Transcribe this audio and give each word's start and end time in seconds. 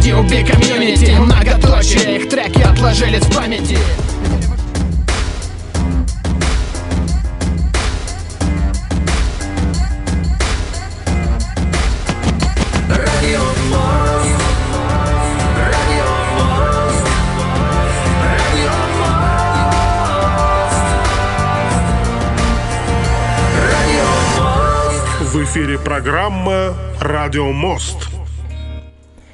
Иди 0.00 0.14
убей 0.14 0.42
комьюнити. 0.46 1.10
Многоточие, 1.10 2.16
их 2.16 2.30
треки 2.30 2.62
отложились 2.62 3.22
в 3.22 3.36
памяти. 3.36 3.76
В 25.20 25.44
эфире 25.44 25.78
программа 25.78 26.74
«Радио 27.00 27.52
Мост». 27.52 28.09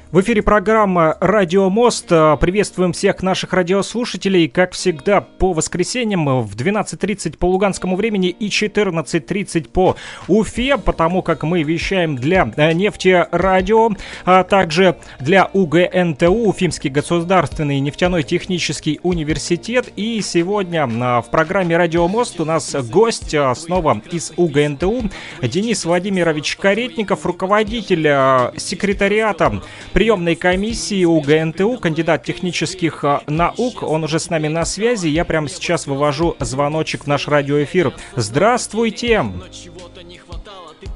В 0.09 0.21
эфире 0.21 0.41
программа 0.41 1.17
«Радио 1.19 1.69
Мост». 1.69 2.07
Приветствуем 2.07 2.93
всех 2.93 3.21
наших 3.21 3.51
радиослушателей. 3.51 4.47
Как 4.47 4.71
всегда, 4.71 5.19
по 5.19 5.51
воскресеньям 5.51 6.43
в 6.43 6.55
12.30 6.55 7.37
по 7.37 7.47
луганскому 7.47 7.97
времени 7.97 8.29
и 8.29 8.47
14.30 8.47 9.67
по 9.67 9.97
Уфе, 10.29 10.77
потому 10.77 11.21
как 11.21 11.43
мы 11.43 11.63
вещаем 11.63 12.15
для 12.15 12.49
э, 12.55 12.71
нефтерадио, 12.71 13.89
а 14.23 14.45
также 14.45 14.95
для 15.19 15.49
УГНТУ, 15.51 16.31
Уфимский 16.31 16.89
государственный 16.89 17.81
нефтяной 17.81 18.23
технический 18.23 19.01
университет. 19.03 19.91
И 19.97 20.21
сегодня 20.21 20.87
э, 20.87 21.21
в 21.21 21.25
программе 21.29 21.75
«Радио 21.75 22.07
Мост» 22.07 22.39
у 22.39 22.45
нас 22.45 22.73
гость 22.89 23.33
э, 23.33 23.53
снова 23.55 24.01
из 24.09 24.31
УГНТУ 24.37 25.09
Денис 25.41 25.83
Владимирович 25.83 26.55
Каретников, 26.55 27.25
руководитель 27.25 28.53
секретариата 28.57 29.61
приемной 29.97 30.35
комиссии 30.35 31.05
у 31.05 31.19
ГНТУ, 31.19 31.79
кандидат 31.79 32.23
технических 32.23 33.03
а, 33.03 33.23
наук. 33.25 33.81
Он 33.81 34.03
уже 34.03 34.19
с 34.19 34.29
нами 34.29 34.47
на 34.47 34.63
связи. 34.63 35.07
Я 35.07 35.25
прямо 35.25 35.49
сейчас 35.49 35.87
вывожу 35.87 36.35
звоночек 36.39 37.05
в 37.05 37.07
наш 37.07 37.27
радиоэфир. 37.27 37.95
Здравствуйте! 38.15 39.25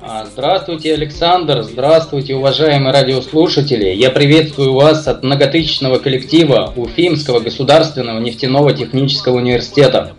А, 0.04 0.28
здравствуйте, 0.32 0.94
Александр. 0.94 1.64
Здравствуйте, 1.64 2.36
уважаемые 2.36 2.94
радиослушатели. 2.94 3.88
Я 3.88 4.12
приветствую 4.12 4.74
вас 4.74 5.08
от 5.08 5.24
многотысячного 5.24 5.98
коллектива 5.98 6.72
Уфимского 6.76 7.40
государственного 7.40 8.20
нефтяного 8.20 8.72
технического 8.72 9.38
университета. 9.38 10.14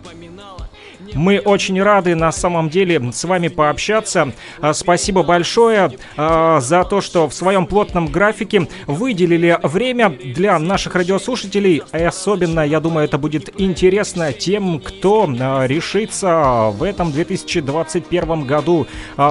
Мы 1.15 1.39
очень 1.39 1.81
рады 1.81 2.15
на 2.15 2.31
самом 2.31 2.69
деле 2.69 3.11
с 3.11 3.23
вами 3.23 3.47
пообщаться. 3.47 4.33
А, 4.59 4.73
спасибо 4.73 5.23
большое 5.23 5.91
а, 6.17 6.59
за 6.59 6.83
то, 6.83 7.01
что 7.01 7.27
в 7.27 7.33
своем 7.33 7.67
плотном 7.67 8.07
графике 8.07 8.67
выделили 8.87 9.57
время 9.63 10.09
для 10.09 10.57
наших 10.57 10.95
радиослушателей. 10.95 11.83
И 11.93 11.97
особенно, 11.97 12.61
я 12.61 12.79
думаю, 12.79 13.05
это 13.05 13.17
будет 13.17 13.49
интересно 13.61 14.33
тем, 14.33 14.79
кто 14.79 15.29
а, 15.39 15.65
решится 15.65 16.71
в 16.73 16.81
этом 16.83 17.11
2021 17.11 18.45
году 18.45 18.87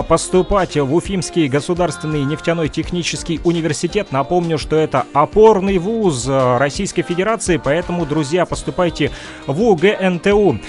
поступать 0.08 0.76
в 0.76 0.94
Уфимский 0.94 1.48
государственный 1.48 2.24
нефтяной 2.24 2.68
технический 2.68 3.40
университет. 3.44 4.12
Напомню, 4.12 4.58
что 4.58 4.76
это 4.76 5.06
опорный 5.12 5.78
вуз 5.78 6.26
Российской 6.28 7.02
Федерации, 7.02 7.60
поэтому, 7.62 8.06
друзья, 8.06 8.46
поступайте 8.46 9.10
в 9.46 9.60
УГНТУ. 9.62 10.60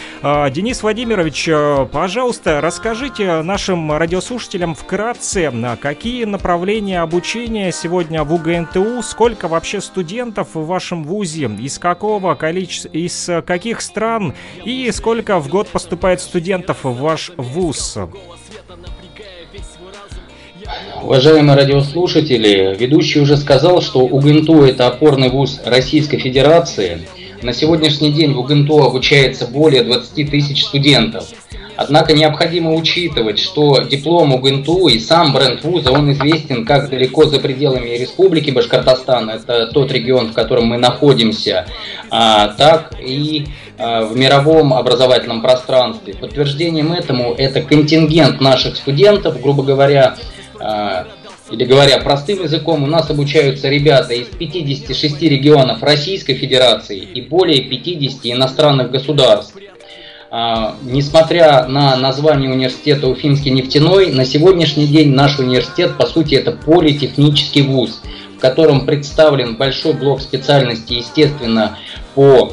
Денис 0.51 0.81
Владимирович 0.81 1.02
Владимирович, 1.03 1.49
э, 1.49 1.85
пожалуйста, 1.91 2.61
расскажите 2.61 3.41
нашим 3.41 3.91
радиослушателям 3.91 4.73
вкратце, 4.73 5.51
какие 5.81 6.23
направления 6.23 7.01
обучения 7.01 7.73
сегодня 7.73 8.23
в 8.23 8.33
УГНТУ, 8.33 9.01
сколько 9.03 9.49
вообще 9.49 9.81
студентов 9.81 10.51
в 10.53 10.65
вашем 10.65 11.03
вузе, 11.03 11.51
из 11.59 11.77
какого 11.77 12.35
количества, 12.35 12.87
из 12.87 13.29
каких 13.45 13.81
стран 13.81 14.33
и 14.63 14.89
сколько 14.93 15.39
в 15.39 15.49
год 15.49 15.67
поступает 15.67 16.21
студентов 16.21 16.85
в 16.85 16.93
ваш 16.93 17.31
вуз? 17.35 17.97
Уважаемые 21.01 21.57
радиослушатели, 21.57 22.77
ведущий 22.79 23.19
уже 23.19 23.35
сказал, 23.35 23.81
что 23.81 24.05
УГНТУ– 24.05 24.63
это 24.63 24.87
опорный 24.87 25.29
вуз 25.29 25.59
Российской 25.65 26.19
Федерации– 26.19 27.05
на 27.43 27.53
сегодняшний 27.53 28.11
день 28.11 28.33
в 28.33 28.39
УГНТУ 28.39 28.83
обучается 28.83 29.47
более 29.47 29.83
20 29.83 30.31
тысяч 30.31 30.63
студентов. 30.63 31.25
Однако 31.75 32.13
необходимо 32.13 32.73
учитывать, 32.73 33.39
что 33.39 33.79
диплом 33.81 34.33
УГНТУ 34.33 34.87
и 34.87 34.99
сам 34.99 35.33
бренд 35.33 35.63
вуза, 35.63 35.91
он 35.91 36.11
известен 36.11 36.65
как 36.65 36.89
далеко 36.89 37.25
за 37.25 37.39
пределами 37.39 37.97
Республики 37.97 38.51
Башкортостан, 38.51 39.29
это 39.29 39.67
тот 39.67 39.91
регион, 39.91 40.29
в 40.29 40.33
котором 40.33 40.67
мы 40.67 40.77
находимся, 40.77 41.65
а, 42.11 42.49
так 42.49 42.93
и 43.03 43.47
а, 43.79 44.03
в 44.05 44.15
мировом 44.15 44.73
образовательном 44.73 45.41
пространстве. 45.41 46.13
Подтверждением 46.13 46.93
этому 46.93 47.33
это 47.33 47.61
контингент 47.61 48.39
наших 48.39 48.77
студентов, 48.77 49.41
грубо 49.41 49.63
говоря, 49.63 50.15
а, 50.59 51.07
или 51.53 51.65
говоря 51.65 51.99
простым 51.99 52.41
языком, 52.41 52.83
у 52.83 52.87
нас 52.87 53.11
обучаются 53.11 53.69
ребята 53.69 54.15
из 54.15 54.25
56 54.25 55.21
регионов 55.21 55.83
Российской 55.83 56.33
Федерации 56.33 56.97
и 56.97 57.21
более 57.21 57.61
50 57.61 58.21
иностранных 58.23 58.89
государств. 58.89 59.55
А, 60.31 60.75
несмотря 60.81 61.67
на 61.67 61.95
название 61.95 62.49
университета 62.49 63.07
Уфимский 63.07 63.51
нефтяной, 63.51 64.11
на 64.11 64.25
сегодняшний 64.25 64.87
день 64.87 65.13
наш 65.13 65.37
университет, 65.37 65.95
по 65.95 66.07
сути, 66.07 66.33
это 66.33 66.53
политехнический 66.53 67.61
вуз, 67.61 68.01
в 68.35 68.39
котором 68.39 68.87
представлен 68.87 69.55
большой 69.55 69.93
блок 69.93 70.21
специальностей, 70.21 70.97
естественно, 70.97 71.77
по 72.15 72.51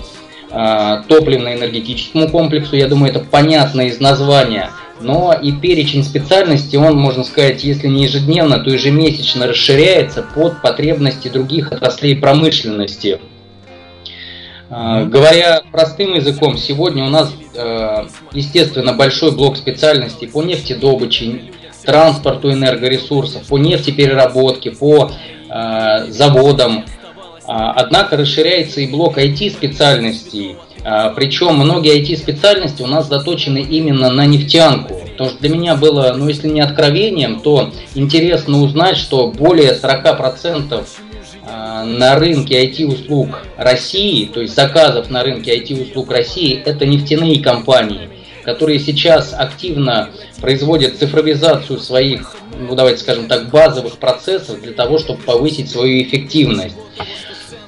а, 0.51 1.05
топливно-энергетическому 1.09 2.29
комплексу. 2.29 2.77
Я 2.77 2.87
думаю, 2.87 3.13
это 3.13 3.21
понятно 3.21 3.81
из 3.81 3.99
названия– 3.99 4.71
но 5.01 5.33
и 5.33 5.53
перечень 5.53 6.05
специальностей, 6.05 6.79
он, 6.79 6.97
можно 6.97 7.25
сказать, 7.25 7.65
если 7.65 7.89
не 7.89 8.05
ежедневно, 8.05 8.59
то 8.59 8.71
ежемесячно 8.71 9.47
расширяется 9.47 10.23
под 10.23 10.61
потребности 10.61 11.29
других 11.29 11.73
отраслей 11.73 12.17
промышленности. 12.17 13.21
А, 14.69 15.05
говоря 15.05 15.63
простым 15.73 16.15
языком, 16.15 16.57
сегодня 16.57 17.05
у 17.05 17.09
нас, 17.09 17.33
э, 17.55 18.07
естественно, 18.33 18.93
большой 18.93 19.33
блок 19.33 19.57
специальностей 19.57 20.29
по 20.29 20.43
нефтедобыче, 20.43 21.41
транспорту 21.85 22.53
энергоресурсов, 22.53 23.47
по 23.49 23.59
нефтепереработке, 23.59 24.71
по 24.71 25.11
э, 25.49 26.07
заводам. 26.09 26.85
А, 27.47 27.73
однако 27.73 28.17
расширяется 28.17 28.81
и 28.81 28.87
блок 28.87 29.19
IT-специальностей– 29.19 30.57
а, 30.67 30.70
Причем 30.83 31.57
многие 31.57 32.01
IT-специальности 32.01 32.83
у 32.83 32.87
нас 32.87 33.09
заточены 33.09 33.59
именно 33.59 34.11
на 34.11 34.27
нефтянку. 34.27 35.01
Потому 35.21 35.31
что 35.31 35.39
для 35.41 35.51
меня 35.51 35.77
было, 35.77 36.15
ну 36.17 36.29
если 36.29 36.49
не 36.49 36.63
откровением, 36.63 37.41
то 37.41 37.71
интересно 37.95 38.63
узнать, 38.63 38.97
что 38.97 39.29
более 39.29 39.75
40% 39.75 40.87
а, 41.47 41.85
на 41.85 42.17
рынке 42.17 42.65
IT-услуг 42.67 43.45
России, 43.57 44.25
то 44.27 44.41
есть 44.41 44.55
заказов 44.55 45.11
на 45.11 45.23
рынке 45.23 45.59
IT-услуг 45.59 46.11
России, 46.11 46.63
это 46.65 46.87
нефтяные 46.87 47.43
компании, 47.43 48.09
которые 48.45 48.79
сейчас 48.79 49.35
активно 49.37 50.09
производят 50.41 50.97
цифровизацию 50.97 51.81
своих, 51.81 52.37
ну 52.59 52.75
давайте 52.75 53.03
скажем 53.03 53.27
так, 53.27 53.51
базовых 53.51 53.99
процессов 53.99 54.63
для 54.63 54.73
того, 54.73 54.99
чтобы 54.99 55.21
повысить 55.23 55.71
свою 55.71 56.03
эффективность. 56.03 56.77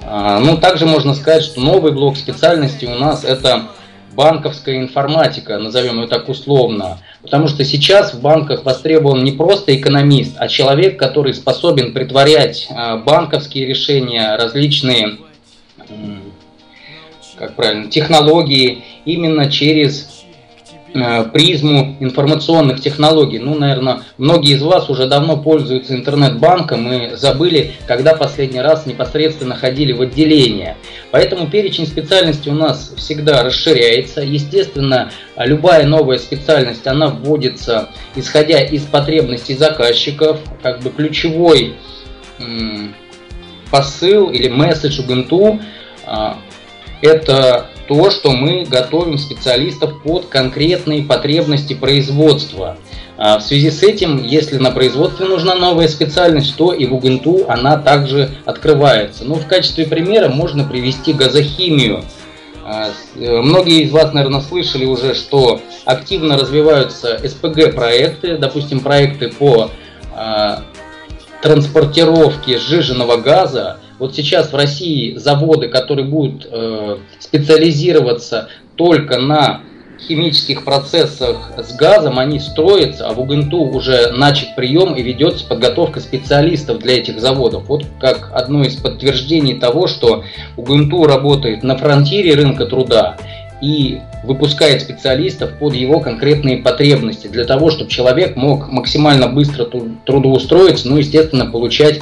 А, 0.05 0.39
ну, 0.41 0.57
также 0.57 0.87
можно 0.87 1.15
сказать, 1.15 1.43
что 1.43 1.61
новый 1.61 1.93
блок 1.93 2.17
специальности 2.17 2.85
у 2.87 2.95
нас 2.95 3.25
это 3.25 3.69
банковская 4.15 4.79
информатика, 4.79 5.59
назовем 5.59 6.01
ее 6.01 6.09
так 6.09 6.29
условно. 6.29 6.99
Потому 7.23 7.49
что 7.49 7.65
сейчас 7.65 8.13
в 8.13 8.21
банках 8.21 8.65
востребован 8.65 9.25
не 9.25 9.33
просто 9.33 9.75
экономист, 9.77 10.35
а 10.39 10.49
человек, 10.49 10.99
который 10.99 11.35
способен 11.35 11.93
притворять 11.93 12.67
а, 12.71 12.97
банковские 12.97 13.67
решения, 13.67 14.37
различные 14.37 15.19
как 17.43 17.57
правильно, 17.57 17.91
технологии 17.91 18.85
именно 19.05 19.51
через 19.51 20.12
призму 20.93 21.97
информационных 22.01 22.81
технологий. 22.81 23.39
Ну, 23.39 23.55
наверное, 23.55 24.03
многие 24.19 24.55
из 24.55 24.63
вас 24.63 24.91
уже 24.91 25.07
давно 25.07 25.37
пользуются 25.37 25.95
интернет-банком 25.95 26.93
и 26.93 27.17
забыли, 27.17 27.73
когда 27.87 28.15
последний 28.15 28.61
раз 28.61 28.87
непосредственно 28.87 29.55
ходили 29.55 29.93
в 29.93 30.03
отделение. 30.03 30.77
Поэтому 31.11 31.49
перечень 31.49 31.87
специальностей 31.87 32.53
у 32.53 32.55
нас 32.55 32.93
всегда 32.97 33.43
расширяется. 33.43 34.21
Естественно, 34.21 35.11
любая 35.37 35.87
новая 35.87 36.19
специальность, 36.19 36.87
она 36.87 37.09
вводится 37.09 37.89
исходя 38.15 38.61
из 38.61 38.83
потребностей 38.83 39.55
заказчиков. 39.55 40.41
Как 40.63 40.81
бы 40.81 40.91
ключевой 40.91 41.75
посыл 43.71 44.31
или 44.31 44.49
месседж 44.49 45.01
ГНТУ 45.03 45.61
а, 46.05 46.39
это 47.01 47.71
то, 47.89 48.11
что 48.11 48.33
мы 48.33 48.65
готовим 48.65 49.19
специалистов 49.19 50.03
под 50.03 50.27
конкретные 50.27 51.03
потребности 51.03 51.75
производства. 51.75 52.77
А 53.19 53.39
в 53.39 53.43
связи 53.43 53.71
с 53.71 53.83
этим, 53.83 54.23
если 54.23 54.59
на 54.59 54.71
производстве 54.71 55.27
нужна 55.27 55.55
новая 55.55 55.89
специальность, 55.89 56.57
то 56.57 56.73
и 56.73 56.87
в 56.87 56.95
УГНТУ 56.95 57.47
она 57.49 57.77
также 57.77 58.31
открывается. 58.45 59.25
Ну, 59.25 59.35
в 59.35 59.47
качестве 59.47 59.87
примера 59.87 60.29
можно 60.29 60.65
привести 60.65 61.13
газохимию. 61.13 62.03
А, 62.65 62.89
э, 63.17 63.41
многие 63.41 63.83
из 63.83 63.91
вас, 63.91 64.13
наверное, 64.13 64.41
слышали 64.41 64.85
уже, 64.85 65.15
что 65.15 65.61
активно 65.85 66.39
развиваются 66.39 67.21
СПГ-проекты, 67.23 68.39
допустим, 68.39 68.81
проекты 68.81 69.29
по 69.29 69.71
а, 70.15 70.63
транспортировке 71.43 72.59
сжиженного 72.59 73.17
газа. 73.17 73.79
Вот 74.03 74.17
сейчас 74.17 74.53
в 74.53 74.57
России 74.57 75.15
заводы, 75.15 75.69
которые 75.69 76.05
будут 76.05 76.49
э, 76.51 76.97
специализироваться 77.21 78.49
только 78.75 79.21
на 79.21 79.61
химических 79.97 80.65
процессах 80.65 81.53
с 81.57 81.73
газом, 81.77 82.19
они 82.19 82.41
строятся, 82.41 83.07
а 83.07 83.13
в 83.13 83.21
УГНТУ 83.21 83.61
уже 83.61 84.11
начат 84.11 84.57
прием 84.57 84.95
и 84.95 85.03
ведется 85.03 85.47
подготовка 85.47 86.01
специалистов 86.01 86.81
для 86.81 86.99
этих 86.99 87.21
заводов. 87.21 87.69
Вот 87.69 87.85
как 88.01 88.33
одно 88.35 88.65
из 88.65 88.75
подтверждений 88.75 89.55
того, 89.55 89.87
что 89.87 90.25
УГНТУ 90.57 91.05
работает 91.05 91.63
на 91.63 91.79
фронтире 91.79 92.35
рынка 92.35 92.67
труда 92.67 93.19
и 93.61 94.01
выпускает 94.23 94.83
специалистов 94.83 95.59
под 95.59 95.75
его 95.75 96.01
конкретные 96.01 96.59
потребности, 96.59 97.27
для 97.27 97.45
того, 97.45 97.71
чтобы 97.71 97.91
человек 97.91 98.37
мог 98.37 98.69
максимально 98.69 99.29
быстро 99.29 99.67
трудоустроиться, 100.05 100.89
ну, 100.89 100.97
естественно, 100.97 101.47
получать 101.47 102.01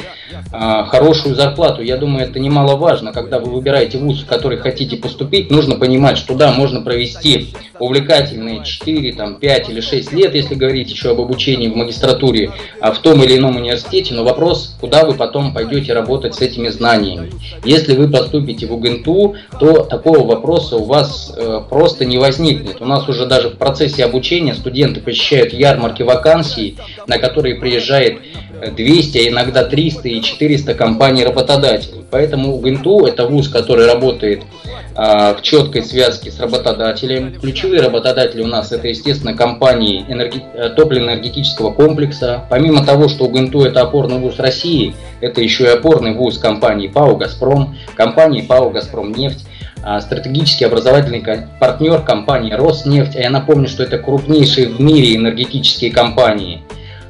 а, 0.53 0.85
хорошую 0.85 1.35
зарплату. 1.35 1.83
Я 1.83 1.97
думаю, 1.97 2.25
это 2.25 2.39
немаловажно. 2.39 3.13
Когда 3.13 3.39
вы 3.39 3.53
выбираете 3.53 3.99
вуз, 3.99 4.23
в 4.23 4.27
который 4.27 4.59
хотите 4.59 4.97
поступить, 4.97 5.51
нужно 5.51 5.77
понимать, 5.77 6.19
что 6.19 6.35
да, 6.35 6.53
можно 6.53 6.81
провести 6.81 7.55
увлекательные 7.79 8.65
4, 8.65 9.13
там, 9.13 9.37
5 9.37 9.69
или 9.71 9.81
6 9.81 10.13
лет, 10.13 10.35
если 10.35 10.55
говорить 10.55 10.91
еще 10.91 11.11
об 11.11 11.21
обучении 11.21 11.69
в 11.69 11.77
магистратуре 11.77 12.53
а 12.81 12.93
в 12.93 12.99
том 12.99 13.23
или 13.23 13.37
ином 13.37 13.57
университете, 13.57 14.15
но 14.15 14.25
вопрос, 14.25 14.77
куда 14.81 15.05
вы 15.05 15.15
потом 15.15 15.53
пойдете 15.55 15.93
работать 15.93 16.35
с 16.35 16.41
этими 16.41 16.69
знаниями. 16.69 17.33
Если 17.65 17.97
вы 17.97 18.09
поступите 18.09 18.67
в 18.67 18.73
УГНТУ, 18.73 19.35
то 19.59 19.85
такого 19.85 20.27
вопроса 20.27 20.77
у 20.77 20.85
вас 20.85 21.33
э, 21.37 21.61
просто 21.69 22.05
не 22.11 22.19
возникнет. 22.19 22.83
У 22.83 22.85
нас 22.85 23.09
уже 23.09 23.25
даже 23.25 23.49
в 23.49 23.57
процессе 23.57 24.05
обучения 24.05 24.55
студенты 24.55 25.01
посещают 25.01 25.55
ярмарки 25.55 26.03
вакансий, 26.03 26.77
на 27.07 27.19
которые 27.19 27.55
приезжает 27.55 28.19
200, 28.77 29.19
а 29.19 29.29
иногда 29.31 29.65
300 29.65 30.09
и 30.09 30.23
400 30.23 30.75
компаний 30.75 31.25
работодателей. 31.25 32.05
Поэтому 32.11 32.55
УГНТУ 32.57 33.07
это 33.07 33.27
вуз, 33.27 33.49
который 33.49 33.87
работает 33.87 34.43
а, 34.95 35.35
в 35.35 35.43
четкой 35.43 35.83
связке 35.83 36.31
с 36.31 36.41
работодателем. 36.41 37.35
Ключевые 37.41 37.81
работодатели 37.81 38.43
у 38.43 38.47
нас 38.47 38.73
это, 38.73 38.89
естественно, 38.89 39.35
компании 39.35 40.05
энерги... 40.09 40.43
Э, 40.53 40.69
топливно-энергетического 40.71 41.73
комплекса. 41.73 42.45
Помимо 42.51 42.85
того, 42.85 43.09
что 43.09 43.25
УГНТУ 43.25 43.62
это 43.62 43.83
опорный 43.83 44.19
вуз 44.19 44.39
России, 44.39 44.95
это 45.21 45.41
еще 45.41 45.65
и 45.65 45.69
опорный 45.69 46.12
вуз 46.12 46.39
компании 46.39 46.89
ПАО 46.89 47.17
«Газпром», 47.17 47.77
компании 47.95 48.43
ПАО 48.43 48.71
«Газпром 48.71 49.12
нефть», 49.12 49.47
стратегический 50.00 50.65
образовательный 50.65 51.25
партнер 51.59 52.03
компании 52.03 52.53
«Роснефть». 52.53 53.17
А 53.17 53.21
я 53.21 53.31
напомню, 53.31 53.69
что 53.69 53.82
это 53.82 53.99
крупнейшие 53.99 54.69
в 54.69 54.81
мире 54.81 55.17
энергетические 55.17 55.91
компании. 55.91 56.62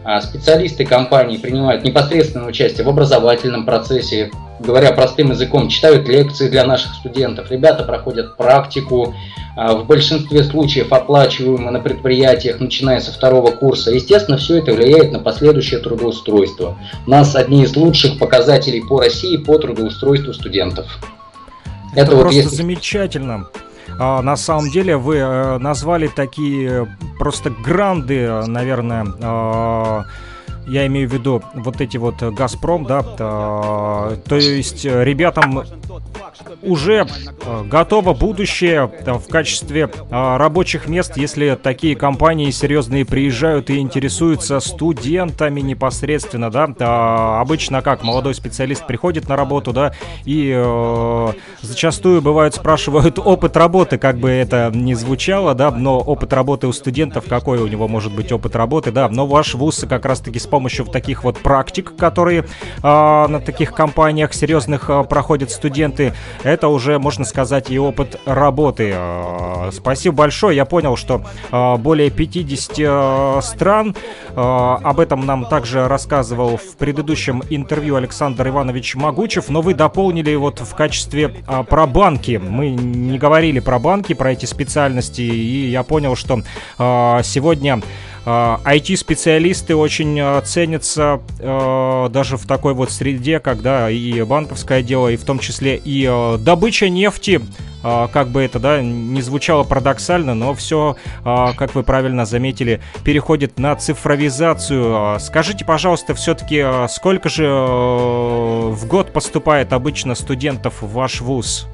А, 0.03 0.21
специалисты 0.21 0.87
компании 0.87 1.37
принимают 1.37 1.85
непосредственное 1.85 2.49
участие 2.49 2.87
в 2.87 2.89
образовательном 2.89 3.67
процессе, 3.67 4.31
говоря 4.59 4.93
простым 4.93 5.31
языком, 5.31 5.69
читают 5.69 6.09
лекции 6.09 6.49
для 6.49 6.65
наших 6.65 6.95
студентов. 6.95 7.51
Ребята 7.51 7.85
проходят 7.85 8.37
практику, 8.37 9.15
а, 9.57 9.75
в 9.75 9.87
большинстве 9.87 10.43
случаев 10.43 10.91
оплачиваемые 10.93 11.71
на 11.71 11.81
предприятиях, 11.81 12.61
начиная 12.61 13.01
со 13.01 13.13
второго 13.13 13.51
курса. 13.51 13.91
Естественно, 13.91 14.39
все 14.39 14.59
это 14.59 14.73
влияет 14.73 15.13
на 15.13 15.19
последующее 15.19 15.81
трудоустройство. 15.81 16.79
У 17.07 17.11
нас 17.11 17.37
одни 17.37 17.65
из 17.65 17.77
лучших 17.77 18.19
показателей 18.19 18.81
по 18.81 19.01
России 19.01 19.37
по 19.37 19.59
трудоустройству 19.59 20.33
студентов. 20.33 20.99
Это, 21.93 22.01
это 22.01 22.17
вот 22.17 22.23
просто 22.23 22.41
если... 22.41 22.57
замечательно. 22.57 23.49
А, 23.99 24.23
на 24.23 24.37
самом 24.37 24.71
деле 24.71 24.97
вы 24.97 25.17
э, 25.17 25.59
назвали 25.59 26.07
такие 26.09 26.97
просто 27.19 27.51
гранды, 27.51 28.29
наверное, 28.47 29.07
а, 29.21 30.05
я 30.71 30.87
имею 30.87 31.09
в 31.09 31.13
виду 31.13 31.43
вот 31.55 31.81
эти 31.81 31.97
вот 31.97 32.23
Газпром, 32.23 32.85
да, 32.85 33.03
то, 33.03 34.17
то 34.27 34.37
есть 34.37 34.85
ребятам 34.85 35.65
уже 36.63 37.07
э, 37.45 37.63
готово 37.65 38.15
будущее 38.15 38.91
э, 39.05 39.13
в 39.13 39.29
качестве 39.29 39.91
э, 39.91 40.37
рабочих 40.37 40.89
мест, 40.89 41.17
если 41.17 41.59
такие 41.61 41.97
компании 41.97 42.51
серьезные 42.51 43.05
приезжают 43.05 43.71
и 43.71 43.79
интересуются 43.79 44.61
студентами 44.61 45.61
непосредственно, 45.61 46.51
да. 46.51 47.41
Обычно 47.41 47.83
как 47.83 48.03
молодой 48.03 48.35
специалист 48.35 48.87
приходит 48.87 49.29
на 49.29 49.37
работу, 49.37 49.73
да, 49.73 49.93
и 50.25 50.51
зачастую 51.63 52.23
бывают 52.23 52.55
спрашивают 52.55 53.19
опыт 53.19 53.57
работы, 53.57 53.99
как 53.99 54.19
бы 54.19 54.31
это 54.31 54.71
ни 54.75 54.95
звучало, 54.95 55.55
да, 55.55 55.71
но 55.71 55.99
опыт 55.99 56.33
работы 56.33 56.67
у 56.67 56.73
студентов, 56.73 57.25
какой 57.29 57.59
у 57.59 57.67
него 57.67 57.89
может 57.89 58.15
быть 58.15 58.33
опыт 58.33 58.57
работы, 58.57 58.93
да, 58.93 59.09
но 59.09 59.27
ваш 59.27 59.55
вуз 59.55 59.85
как 59.89 60.05
раз-таки 60.05 60.39
с 60.39 60.47
помощью 60.47 60.60
таких 60.69 61.25
вот 61.25 61.39
практик, 61.39 61.95
которые 61.97 62.45
на 62.83 63.41
таких 63.45 63.73
компаниях 63.73 64.33
серьезных 64.33 64.91
проходят 65.09 65.51
студенты, 65.51 66.13
это 66.43 66.69
уже, 66.69 66.99
можно 66.99 67.25
сказать, 67.25 67.71
и 67.71 67.79
опыт 67.79 68.21
работы. 68.27 68.93
Э, 68.95 69.71
спасибо 69.73 70.17
большое. 70.17 70.57
Я 70.57 70.65
понял, 70.65 70.97
что 70.97 71.23
э, 71.51 71.77
более 71.77 72.11
50 72.11 72.75
э, 72.79 73.41
стран. 73.43 73.95
Об 74.35 75.01
этом 75.01 75.27
нам 75.27 75.45
также 75.45 75.89
рассказывал 75.89 76.57
в 76.57 76.77
предыдущем 76.77 77.43
интервью 77.51 77.97
Александр 77.97 78.49
Иванович 78.49 78.95
Могучев, 78.95 79.49
но 79.49 79.61
вы 79.61 79.75
дополнили 79.75 80.35
вот 80.35 80.61
в 80.61 80.75
качестве 80.75 81.29
про 81.69 81.87
банки. 81.87 82.41
Мы 82.43 82.71
не 82.71 83.19
говорили 83.19 83.59
про 83.59 83.79
банки, 83.79 84.13
про 84.13 84.33
эти 84.33 84.47
специальности, 84.47 85.23
и 85.23 85.69
я 85.69 85.83
понял, 85.83 86.15
что 86.15 86.43
сегодня 86.79 87.83
IT-специалисты 88.27 89.75
очень 89.75 90.19
а, 90.21 90.41
ценятся 90.43 91.21
а, 91.39 92.09
даже 92.09 92.37
в 92.37 92.47
такой 92.47 92.75
вот 92.75 92.91
среде, 92.91 93.41
когда 93.41 93.91
и 93.91 94.23
банковское 94.23 94.83
дело, 94.83 95.09
и 95.09 95.17
в 95.17 95.25
том 95.25 95.39
числе 95.39 95.77
и 95.77 96.07
а, 96.07 96.37
добыча 96.37 96.89
нефти, 96.89 97.41
как 97.83 98.29
бы 98.29 98.43
это, 98.43 98.59
да, 98.59 98.83
не 98.83 99.23
звучало 99.23 99.65
парадоксально, 99.65 100.35
но 100.35 100.53
все, 100.53 100.97
как 101.25 101.75
вы 101.75 101.83
правильно 101.83 102.27
заметили, 102.27 102.83
переходит 103.05 103.59
на 103.59 103.75
цифровизацию. 103.75 105.19
Скажите, 105.19 105.65
пожалуйста, 105.65 106.15
все-таки 106.15 106.63
сколько 106.91 107.31
же 107.31 107.49
в 107.49 108.87
год 108.87 109.15
поступает 109.15 109.73
обычно 109.73 110.15
студентов 110.15 110.83
в 110.83 110.93
ваш 110.93 111.23
вуз? 111.23 111.69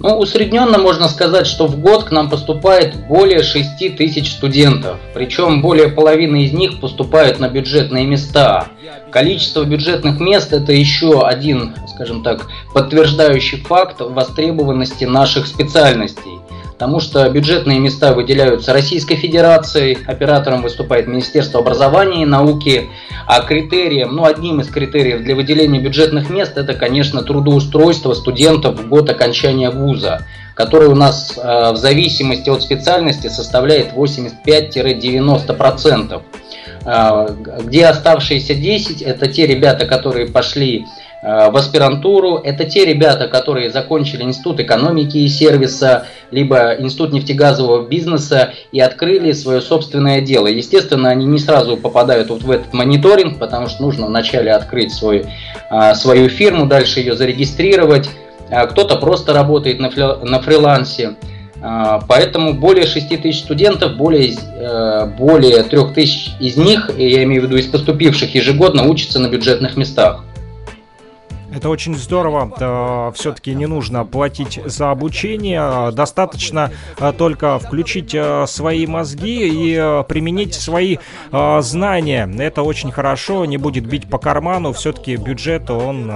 Ну, 0.00 0.18
усредненно 0.18 0.78
можно 0.78 1.08
сказать, 1.08 1.46
что 1.46 1.66
в 1.66 1.80
год 1.80 2.04
к 2.04 2.10
нам 2.10 2.28
поступает 2.28 3.06
более 3.06 3.42
6 3.42 3.96
тысяч 3.96 4.30
студентов. 4.30 4.98
Причем 5.14 5.62
более 5.62 5.88
половины 5.88 6.44
из 6.44 6.52
них 6.52 6.80
поступают 6.80 7.40
на 7.40 7.48
бюджетные 7.48 8.06
места. 8.06 8.68
Количество 9.10 9.64
бюджетных 9.64 10.20
мест– 10.20 10.52
это 10.52 10.72
еще 10.72 11.26
один, 11.26 11.74
скажем 11.88 12.22
так, 12.22 12.46
подтверждающий 12.74 13.58
факт 13.60 14.00
востребованности 14.00 15.04
наших 15.04 15.46
специальностей 15.46 16.40
потому 16.76 17.00
что 17.00 17.26
бюджетные 17.30 17.78
места 17.78 18.12
выделяются 18.12 18.74
Российской 18.74 19.16
Федерацией, 19.16 19.96
оператором 20.06 20.60
выступает 20.60 21.06
Министерство 21.06 21.60
образования 21.60 22.24
и 22.24 22.26
науки, 22.26 22.90
а 23.26 23.40
критерием, 23.40 24.14
ну 24.14 24.26
одним 24.26 24.60
из 24.60 24.68
критериев 24.68 25.22
для 25.22 25.34
выделения 25.34 25.80
бюджетных 25.80 26.28
мест 26.28 26.58
это, 26.58 26.74
конечно, 26.74 27.22
трудоустройство 27.22 28.12
студентов 28.12 28.78
в 28.78 28.88
год 28.88 29.08
окончания 29.08 29.70
вуза 29.70 30.26
который 30.54 30.88
у 30.88 30.94
нас 30.94 31.34
э, 31.36 31.72
в 31.72 31.76
зависимости 31.76 32.48
от 32.48 32.62
специальности 32.62 33.28
составляет 33.28 33.92
85-90%. 33.92 36.22
Э, 36.86 37.26
где 37.62 37.86
оставшиеся 37.86 38.54
10 38.54 39.02
это 39.02 39.28
те 39.28 39.46
ребята, 39.46 39.84
которые 39.84 40.28
пошли 40.28 40.86
в 41.22 41.56
аспирантуру. 41.56 42.36
Это 42.36 42.64
те 42.64 42.84
ребята, 42.84 43.26
которые 43.26 43.70
закончили 43.70 44.22
Институт 44.22 44.60
экономики 44.60 45.16
и 45.16 45.28
сервиса, 45.28 46.06
либо 46.30 46.74
Институт 46.78 47.12
нефтегазового 47.12 47.86
бизнеса 47.86 48.52
и 48.72 48.80
открыли 48.80 49.32
свое 49.32 49.60
собственное 49.60 50.20
дело. 50.20 50.46
Естественно, 50.46 51.08
они 51.08 51.26
не 51.26 51.38
сразу 51.38 51.76
попадают 51.76 52.30
вот 52.30 52.42
в 52.42 52.50
этот 52.50 52.72
мониторинг, 52.72 53.38
потому 53.38 53.68
что 53.68 53.82
нужно 53.82 54.06
вначале 54.06 54.52
открыть 54.52 54.92
свой, 54.92 55.24
э, 55.70 55.94
свою 55.94 56.28
фирму, 56.28 56.66
дальше 56.66 57.00
ее 57.00 57.16
зарегистрировать. 57.16 58.08
А 58.50 58.66
кто-то 58.66 58.96
просто 58.96 59.32
работает 59.32 59.80
на, 59.80 59.90
на 60.22 60.40
фрилансе. 60.40 61.16
А, 61.62 62.00
поэтому 62.06 62.52
более 62.54 62.86
6 62.86 63.20
тысяч 63.22 63.40
студентов, 63.40 63.96
более, 63.96 64.34
э, 64.34 65.06
более 65.18 65.62
3 65.62 65.94
тысяч 65.94 66.32
из 66.38 66.56
них, 66.56 66.90
я 66.96 67.24
имею 67.24 67.42
в 67.42 67.44
виду 67.46 67.56
из 67.56 67.66
поступивших 67.66 68.34
ежегодно, 68.34 68.84
учатся 68.84 69.18
на 69.18 69.28
бюджетных 69.28 69.76
местах. 69.76 70.22
Это 71.54 71.68
очень 71.68 71.94
здорово. 71.94 73.12
Все-таки 73.14 73.54
не 73.54 73.66
нужно 73.66 74.04
платить 74.04 74.60
за 74.64 74.90
обучение. 74.90 75.92
Достаточно 75.92 76.72
э, 76.98 77.12
только 77.16 77.58
включить 77.58 78.14
э, 78.14 78.46
свои 78.46 78.86
мозги 78.86 79.48
и 79.48 79.74
э, 79.74 80.04
применить 80.08 80.54
свои 80.54 80.98
знания. 81.30 82.28
Это 82.38 82.62
очень 82.62 82.90
хорошо. 82.90 83.44
Не 83.44 83.56
будет 83.56 83.86
бить 83.86 84.08
по 84.08 84.18
карману. 84.18 84.72
Все-таки 84.72 85.16
бюджет, 85.16 85.70
он 85.70 86.10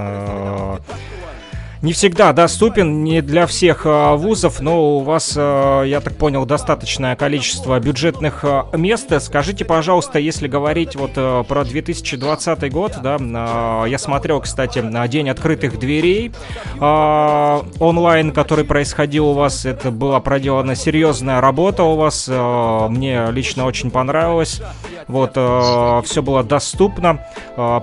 не 1.83 1.95
всегда 1.95 2.33
доступен, 2.33 3.05
не 3.05 3.23
для 3.23 3.47
всех 3.47 3.83
а, 3.85 4.15
вузов, 4.15 4.61
но 4.61 4.97
у 4.97 5.01
вас, 5.01 5.35
а, 5.37 5.83
я 5.83 6.01
так 6.01 6.17
понял, 6.17 6.45
достаточное 6.45 7.17
количество 7.17 7.79
бюджетных 7.81 8.45
а, 8.45 8.69
мест. 8.77 9.11
Скажите, 9.21 9.65
пожалуйста, 9.65 10.19
если 10.19 10.47
говорить 10.47 10.95
вот 10.95 11.13
про 11.15 11.65
2020 11.65 12.73
год, 12.73 12.99
да, 13.03 13.87
я 13.87 13.99
смотрел, 13.99 14.41
кстати, 14.41 14.81
на 14.81 15.07
День 15.09 15.31
открытых 15.31 15.79
дверей 15.79 16.33
онлайн, 16.79 18.33
который 18.33 18.65
происходил 18.65 19.29
у 19.29 19.33
вас, 19.33 19.65
это 19.65 19.91
была 19.91 20.21
проделана 20.21 20.75
серьезная 20.75 21.41
работа 21.41 21.83
у 21.85 21.97
вас, 21.97 22.29
мне 22.29 23.27
лично 23.31 23.67
очень 23.67 23.91
понравилось. 23.91 24.63
Вот, 25.09 25.33
все 25.33 26.23
было 26.23 26.45
доступно, 26.45 27.27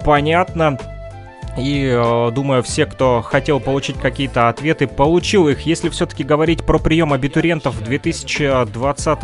понятно. 0.05 0.77
И 1.57 1.85
э, 1.85 2.31
думаю, 2.31 2.61
все, 2.61 2.85
кто 2.85 3.21
хотел 3.21 3.59
получить 3.59 3.97
какие-то 3.97 4.49
ответы, 4.49 4.87
получил 4.87 5.47
их. 5.47 5.61
Если 5.61 5.89
все-таки 5.89 6.23
говорить 6.23 6.63
про 6.63 6.77
прием 6.77 7.13
абитуриентов 7.13 7.75
в 7.75 7.83
2020 7.83 9.19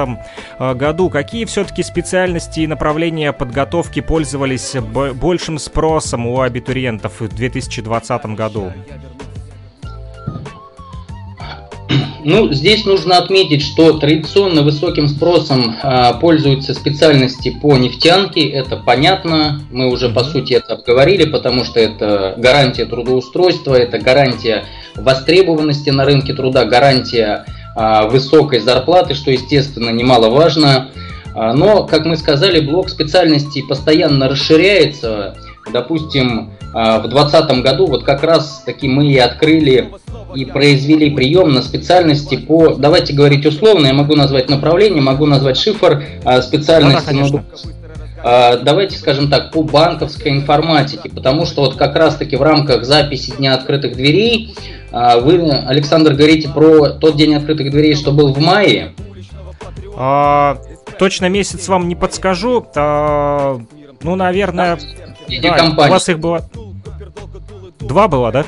э, 0.59 0.73
году, 0.73 1.09
какие 1.09 1.45
все-таки 1.45 1.83
специальности 1.83 2.61
и 2.61 2.67
направления 2.67 3.33
подготовки 3.33 3.99
пользовались 3.99 4.75
большим 4.75 5.59
спросом 5.59 6.25
у 6.25 6.41
абитуриентов 6.41 7.19
в 7.19 7.27
2020 7.27 8.25
году? 8.27 8.73
Ну, 12.25 12.53
здесь 12.53 12.85
нужно 12.85 13.17
отметить, 13.17 13.61
что 13.61 13.93
традиционно 13.93 14.61
высоким 14.61 15.07
спросом 15.07 15.75
э, 15.81 16.13
пользуются 16.21 16.73
специальности 16.73 17.49
по 17.49 17.75
нефтянке. 17.75 18.47
Это 18.47 18.77
понятно, 18.77 19.61
мы 19.71 19.91
уже 19.91 20.09
по 20.09 20.23
сути 20.23 20.53
это 20.53 20.73
обговорили, 20.73 21.25
потому 21.25 21.65
что 21.65 21.79
это 21.79 22.35
гарантия 22.37 22.85
трудоустройства, 22.85 23.75
это 23.75 23.99
гарантия 23.99 24.65
востребованности 24.95 25.89
на 25.89 26.05
рынке 26.05 26.33
труда, 26.33 26.65
гарантия 26.65 27.45
э, 27.75 28.07
высокой 28.07 28.59
зарплаты, 28.59 29.15
что, 29.15 29.31
естественно, 29.31 29.89
немаловажно. 29.89 30.91
Но, 31.35 31.87
как 31.87 32.05
мы 32.05 32.15
сказали, 32.15 32.59
блок 32.59 32.89
специальностей 32.89 33.63
постоянно 33.67 34.29
расширяется. 34.29 35.35
Допустим, 35.73 36.51
в 36.71 37.07
2020 37.07 37.63
году 37.63 37.87
вот 37.87 38.03
как 38.03 38.21
раз 38.21 38.61
таки 38.63 38.87
мы 38.87 39.07
и 39.07 39.17
открыли 39.17 39.89
и 40.35 40.45
произвели 40.45 41.09
прием 41.11 41.53
на 41.53 41.61
специальности 41.61 42.37
по, 42.37 42.75
давайте 42.75 43.13
говорить 43.13 43.45
условно, 43.45 43.87
я 43.87 43.93
могу 43.93 44.15
назвать 44.15 44.49
направление, 44.49 45.01
могу 45.01 45.25
назвать 45.25 45.57
шифр 45.57 46.03
а, 46.23 46.41
специальности. 46.41 47.13
Да, 47.13 47.29
да, 47.29 47.43
а, 48.23 48.57
давайте 48.57 48.97
скажем 48.97 49.29
так, 49.29 49.51
по 49.51 49.63
банковской 49.63 50.31
информатике, 50.31 51.09
потому 51.09 51.45
что 51.45 51.61
вот 51.61 51.75
как 51.75 51.95
раз-таки 51.95 52.35
в 52.37 52.41
рамках 52.41 52.85
записи 52.85 53.33
Дня 53.37 53.53
открытых 53.53 53.95
дверей 53.95 54.55
а, 54.91 55.19
вы, 55.19 55.41
Александр, 55.49 56.13
говорите 56.13 56.49
про 56.49 56.89
тот 56.89 57.17
день 57.17 57.35
открытых 57.35 57.71
дверей, 57.71 57.95
что 57.95 58.11
был 58.11 58.33
в 58.33 58.39
мае. 58.39 58.93
А, 59.95 60.57
точно 60.97 61.29
месяц 61.29 61.67
вам 61.67 61.87
не 61.87 61.95
подскажу. 61.95 62.65
А, 62.75 63.59
ну, 64.01 64.15
наверное, 64.15 64.79
да, 65.41 65.65
у 65.65 65.75
вас 65.75 66.09
их 66.09 66.19
было... 66.19 66.47
Два 67.79 68.07
было, 68.07 68.31
да? 68.31 68.45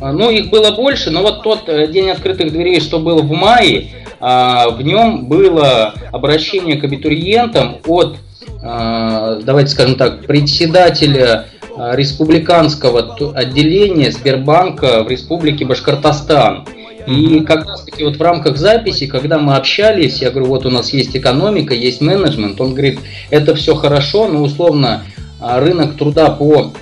А, 0.00 0.12
ну, 0.12 0.30
их 0.30 0.50
было 0.50 0.70
больше, 0.70 1.10
но 1.10 1.22
вот 1.22 1.42
тот 1.42 1.68
э, 1.68 1.88
день 1.88 2.10
открытых 2.10 2.52
дверей, 2.52 2.80
что 2.80 3.00
был 3.00 3.22
в 3.22 3.32
мае, 3.32 3.90
а, 4.20 4.70
в 4.70 4.82
нем 4.82 5.26
было 5.26 5.94
обращение 6.12 6.76
к 6.76 6.84
абитуриентам 6.84 7.78
от, 7.86 8.16
а, 8.62 9.40
давайте 9.42 9.70
скажем 9.70 9.96
так, 9.96 10.26
председателя 10.26 11.46
республиканского 11.74 13.16
отделения 13.34 14.12
Сбербанка 14.12 15.02
в 15.02 15.08
республике 15.08 15.64
Башкортостан. 15.64 16.66
И 17.06 17.40
как 17.40 17.66
раз 17.66 17.84
таки 17.84 18.04
вот 18.04 18.18
в 18.18 18.22
рамках 18.22 18.58
записи, 18.58 19.06
когда 19.06 19.38
мы 19.38 19.56
общались, 19.56 20.20
я 20.20 20.30
говорю, 20.30 20.48
вот 20.48 20.66
у 20.66 20.70
нас 20.70 20.92
есть 20.92 21.16
экономика, 21.16 21.72
есть 21.72 22.02
менеджмент, 22.02 22.60
он 22.60 22.74
говорит, 22.74 23.00
это 23.30 23.54
все 23.54 23.74
хорошо, 23.74 24.28
но 24.28 24.42
условно 24.42 25.04
рынок 25.40 25.96
труда 25.96 26.28
по 26.30 26.74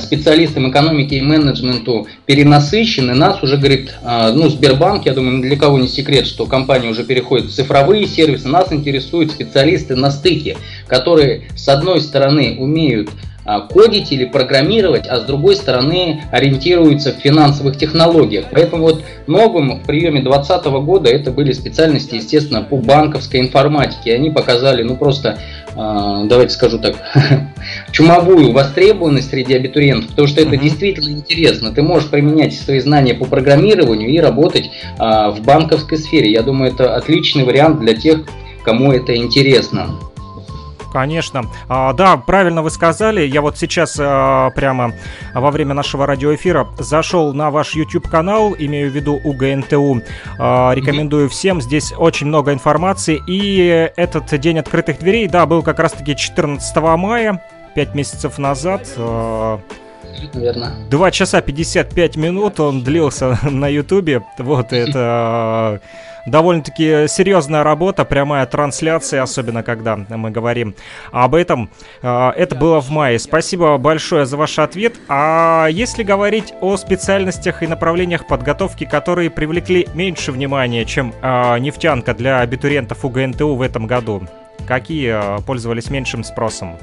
специалистам 0.00 0.70
экономики 0.70 1.14
и 1.14 1.20
менеджменту 1.20 2.06
перенасыщены. 2.26 3.14
Нас 3.14 3.42
уже, 3.42 3.56
говорит, 3.56 3.94
а, 4.02 4.32
ну, 4.32 4.48
Сбербанк, 4.48 5.06
я 5.06 5.14
думаю, 5.14 5.40
для 5.40 5.56
кого 5.56 5.78
не 5.78 5.88
секрет, 5.88 6.26
что 6.26 6.46
компания 6.46 6.88
уже 6.88 7.04
переходит 7.04 7.46
в 7.46 7.54
цифровые 7.54 8.06
сервисы. 8.06 8.48
Нас 8.48 8.72
интересуют 8.72 9.30
специалисты 9.30 9.96
на 9.96 10.10
стыке, 10.10 10.56
которые, 10.86 11.48
с 11.56 11.68
одной 11.68 12.00
стороны, 12.00 12.56
умеют 12.58 13.10
а, 13.48 13.60
кодить 13.60 14.12
или 14.12 14.26
программировать, 14.26 15.06
а 15.06 15.20
с 15.20 15.22
другой 15.22 15.56
стороны 15.56 16.22
ориентируются 16.30 17.14
в 17.14 17.16
финансовых 17.16 17.78
технологиях. 17.78 18.44
Поэтому 18.50 18.82
вот 18.82 19.02
новым 19.26 19.80
в 19.80 19.86
приеме 19.86 20.20
2020 20.20 20.66
года 20.84 21.08
это 21.08 21.30
были 21.30 21.52
специальности, 21.52 22.16
естественно, 22.16 22.60
по 22.60 22.76
банковской 22.76 23.40
информатике. 23.40 24.14
Они 24.14 24.28
показали, 24.28 24.82
ну 24.82 24.96
просто, 24.96 25.38
давайте 25.74 26.50
скажу 26.50 26.78
так, 26.78 26.96
чумовую 27.92 28.52
востребованность 28.52 29.30
среди 29.30 29.54
абитуриентов, 29.54 30.10
потому 30.10 30.28
что 30.28 30.40
это 30.40 30.54
mm-hmm. 30.54 30.62
действительно 30.62 31.10
интересно. 31.10 31.72
Ты 31.72 31.82
можешь 31.82 32.08
применять 32.10 32.54
свои 32.54 32.80
знания 32.80 33.14
по 33.14 33.24
программированию 33.24 34.10
и 34.10 34.18
работать 34.18 34.70
а, 34.98 35.30
в 35.30 35.42
банковской 35.42 35.98
сфере. 35.98 36.30
Я 36.30 36.42
думаю, 36.42 36.72
это 36.72 36.96
отличный 36.96 37.44
вариант 37.44 37.80
для 37.80 37.94
тех, 37.94 38.20
кому 38.64 38.92
это 38.92 39.16
интересно. 39.16 39.98
Конечно. 40.98 41.44
А, 41.68 41.92
да, 41.92 42.16
правильно 42.16 42.60
вы 42.60 42.70
сказали. 42.70 43.24
Я 43.24 43.40
вот 43.40 43.56
сейчас 43.56 43.96
а, 44.00 44.50
прямо 44.50 44.94
во 45.32 45.52
время 45.52 45.72
нашего 45.72 46.06
радиоэфира 46.06 46.66
зашел 46.80 47.32
на 47.32 47.52
ваш 47.52 47.76
YouTube-канал, 47.76 48.56
имею 48.58 48.90
в 48.90 48.94
виду 48.96 49.20
УГНТУ. 49.22 50.02
А, 50.40 50.72
рекомендую 50.74 51.28
всем. 51.28 51.60
Здесь 51.60 51.92
очень 51.96 52.26
много 52.26 52.52
информации. 52.52 53.22
И 53.28 53.92
этот 53.96 54.36
день 54.40 54.58
открытых 54.58 54.98
дверей, 54.98 55.28
да, 55.28 55.46
был 55.46 55.62
как 55.62 55.78
раз-таки 55.78 56.16
14 56.16 56.76
мая, 56.96 57.44
5 57.76 57.94
месяцев 57.94 58.36
назад. 58.38 58.88
А, 58.96 59.60
Верно. 60.34 60.74
2 60.90 61.10
часа 61.12 61.40
55 61.40 62.16
минут 62.16 62.58
он 62.58 62.82
длился 62.82 63.38
на 63.48 63.68
Ютубе. 63.68 64.24
Вот 64.38 64.66
это 64.72 65.80
довольно-таки 66.30 67.06
серьезная 67.08 67.62
работа, 67.62 68.04
прямая 68.04 68.46
трансляция, 68.46 69.22
особенно 69.22 69.62
когда 69.62 69.96
мы 69.96 70.30
говорим 70.30 70.74
об 71.10 71.34
этом. 71.34 71.70
А, 72.02 72.32
это 72.36 72.54
было 72.54 72.80
в 72.80 72.90
мае. 72.90 73.18
Спасибо 73.18 73.76
большое 73.78 74.26
за 74.26 74.36
ваш 74.36 74.58
ответ. 74.58 74.96
А 75.08 75.68
если 75.70 76.02
говорить 76.02 76.54
о 76.60 76.76
специальностях 76.76 77.62
и 77.62 77.66
направлениях 77.66 78.26
подготовки, 78.26 78.84
которые 78.84 79.30
привлекли 79.30 79.88
меньше 79.94 80.32
внимания, 80.32 80.84
чем 80.84 81.14
а, 81.22 81.58
нефтянка 81.58 82.14
для 82.14 82.40
абитуриентов 82.40 83.04
УГНТУ 83.04 83.54
в 83.54 83.62
этом 83.62 83.86
году, 83.86 84.22
какие 84.66 85.10
а, 85.12 85.38
пользовались 85.40 85.90
меньшим 85.90 86.24
спросом? 86.24 86.76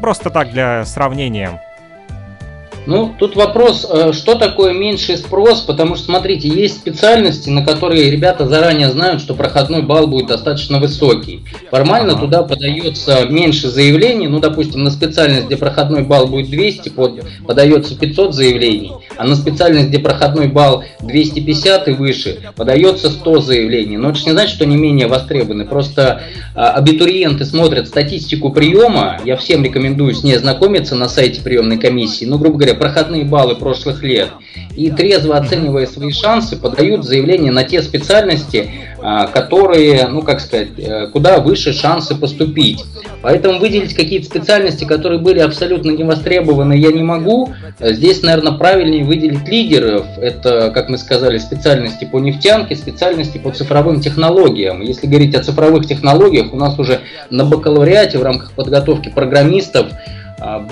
Просто 0.00 0.30
так 0.30 0.50
для 0.50 0.84
сравнения. 0.84 1.60
Ну, 2.86 3.14
тут 3.18 3.34
вопрос, 3.34 3.86
э, 3.90 4.12
что 4.12 4.34
такое 4.34 4.74
меньший 4.74 5.16
спрос, 5.16 5.62
потому 5.62 5.96
что, 5.96 6.06
смотрите, 6.06 6.48
есть 6.48 6.76
специальности, 6.76 7.48
на 7.48 7.64
которые 7.64 8.10
ребята 8.10 8.46
заранее 8.46 8.90
знают, 8.90 9.22
что 9.22 9.34
проходной 9.34 9.82
балл 9.82 10.06
будет 10.06 10.26
достаточно 10.26 10.78
высокий. 10.78 11.44
Формально 11.70 12.12
ага. 12.12 12.20
туда 12.20 12.42
подается 12.42 13.24
меньше 13.26 13.68
заявлений, 13.68 14.28
ну, 14.28 14.38
допустим, 14.38 14.84
на 14.84 14.90
специальность, 14.90 15.46
где 15.46 15.56
проходной 15.56 16.02
балл 16.02 16.26
будет 16.26 16.50
200, 16.50 16.90
под, 16.90 17.20
подается 17.46 17.96
500 17.96 18.34
заявлений, 18.34 18.92
а 19.16 19.24
на 19.24 19.34
специальность, 19.34 19.88
где 19.88 19.98
проходной 19.98 20.48
балл 20.48 20.84
250 21.00 21.88
и 21.88 21.92
выше, 21.92 22.38
подается 22.54 23.08
100 23.08 23.40
заявлений. 23.40 23.96
Но 23.96 24.10
это 24.10 24.18
же 24.18 24.26
не 24.26 24.32
значит, 24.32 24.56
что 24.56 24.64
они 24.64 24.76
менее 24.76 25.06
востребованы, 25.06 25.64
просто 25.64 26.22
а, 26.54 26.72
абитуриенты 26.72 27.46
смотрят 27.46 27.88
статистику 27.88 28.50
приема, 28.50 29.20
я 29.24 29.36
всем 29.36 29.64
рекомендую 29.64 30.14
с 30.14 30.22
ней 30.22 30.36
ознакомиться 30.36 30.94
на 30.96 31.08
сайте 31.08 31.40
приемной 31.40 31.78
комиссии, 31.78 32.26
ну, 32.26 32.38
грубо 32.38 32.58
говоря, 32.58 32.73
проходные 32.74 33.24
баллы 33.24 33.54
прошлых 33.56 34.02
лет 34.02 34.30
и 34.76 34.90
трезво 34.90 35.36
оценивая 35.36 35.86
свои 35.86 36.12
шансы, 36.12 36.56
подают 36.56 37.04
заявление 37.04 37.52
на 37.52 37.64
те 37.64 37.82
специальности, 37.82 38.70
а, 39.00 39.26
которые, 39.26 40.08
ну 40.08 40.22
как 40.22 40.40
сказать, 40.40 40.70
э, 40.78 41.08
куда 41.08 41.38
выше 41.38 41.72
шансы 41.72 42.14
поступить. 42.14 42.84
Поэтому 43.22 43.58
выделить 43.58 43.94
какие-то 43.94 44.26
специальности, 44.26 44.84
которые 44.84 45.20
были 45.20 45.38
абсолютно 45.38 45.90
не 45.90 46.04
востребованы, 46.04 46.74
я 46.74 46.92
не 46.92 47.02
могу. 47.02 47.52
Здесь, 47.80 48.22
наверное, 48.22 48.52
правильнее 48.52 49.04
выделить 49.04 49.48
лидеров. 49.48 50.06
Это, 50.18 50.70
как 50.70 50.88
мы 50.88 50.98
сказали, 50.98 51.38
специальности 51.38 52.04
по 52.04 52.18
нефтянке, 52.18 52.76
специальности 52.76 53.38
по 53.38 53.50
цифровым 53.50 54.00
технологиям. 54.00 54.80
Если 54.80 55.06
говорить 55.06 55.34
о 55.34 55.42
цифровых 55.42 55.86
технологиях, 55.86 56.52
у 56.52 56.56
нас 56.56 56.78
уже 56.78 57.00
на 57.30 57.44
бакалавриате 57.44 58.18
в 58.18 58.22
рамках 58.22 58.52
подготовки 58.52 59.08
программистов 59.08 59.86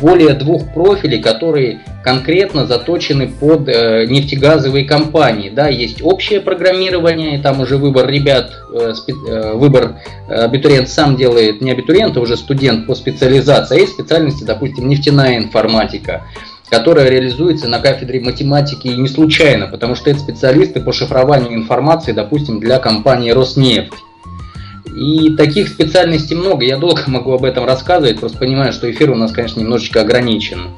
более 0.00 0.34
двух 0.34 0.72
профилей, 0.72 1.22
которые 1.22 1.80
конкретно 2.02 2.66
заточены 2.66 3.28
под 3.28 3.68
э, 3.68 4.06
нефтегазовые 4.06 4.84
компании. 4.84 5.50
Да, 5.50 5.68
есть 5.68 6.02
общее 6.02 6.40
программирование, 6.40 7.38
там 7.40 7.60
уже 7.60 7.78
выбор 7.78 8.08
ребят, 8.08 8.52
э, 8.72 8.92
э, 9.08 9.52
выбор 9.54 9.96
абитуриент 10.28 10.88
сам 10.88 11.16
делает, 11.16 11.60
не 11.60 11.70
абитуриент, 11.70 12.16
а 12.16 12.20
уже 12.20 12.36
студент 12.36 12.86
по 12.86 12.94
специализации, 12.94 13.76
а 13.76 13.80
есть 13.80 13.92
специальности, 13.92 14.44
допустим, 14.44 14.88
нефтяная 14.88 15.38
информатика 15.38 16.22
которая 16.70 17.10
реализуется 17.10 17.68
на 17.68 17.80
кафедре 17.80 18.18
математики 18.18 18.88
и 18.88 18.96
не 18.96 19.06
случайно, 19.06 19.66
потому 19.66 19.94
что 19.94 20.08
это 20.08 20.20
специалисты 20.20 20.80
по 20.80 20.90
шифрованию 20.90 21.52
информации, 21.52 22.12
допустим, 22.12 22.60
для 22.60 22.78
компании 22.78 23.30
Роснефть. 23.30 23.92
И 24.94 25.34
таких 25.36 25.68
специальностей 25.68 26.36
много, 26.36 26.64
я 26.64 26.76
долго 26.76 27.02
могу 27.06 27.32
об 27.32 27.44
этом 27.44 27.64
рассказывать, 27.64 28.20
просто 28.20 28.38
понимаю, 28.38 28.72
что 28.72 28.90
эфир 28.90 29.10
у 29.10 29.14
нас, 29.14 29.32
конечно, 29.32 29.60
немножечко 29.60 30.00
ограничен. 30.00 30.68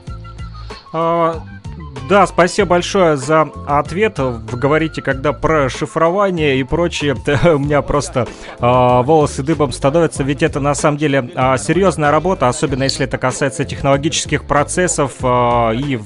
Да, 2.08 2.26
спасибо 2.26 2.68
большое 2.68 3.16
за 3.16 3.48
ответ. 3.66 4.18
Вы 4.18 4.58
говорите, 4.58 5.00
когда 5.00 5.32
про 5.32 5.70
шифрование 5.70 6.58
и 6.58 6.62
прочее, 6.62 7.16
у 7.44 7.58
меня 7.58 7.80
просто 7.80 8.28
э, 8.58 9.02
волосы 9.02 9.42
дыбом 9.42 9.72
становятся, 9.72 10.22
ведь 10.22 10.42
это 10.42 10.60
на 10.60 10.74
самом 10.74 10.98
деле 10.98 11.30
э, 11.34 11.56
серьезная 11.56 12.10
работа, 12.10 12.48
особенно 12.48 12.82
если 12.82 13.06
это 13.06 13.16
касается 13.16 13.64
технологических 13.64 14.44
процессов 14.44 15.14
э, 15.22 15.76
и 15.76 15.98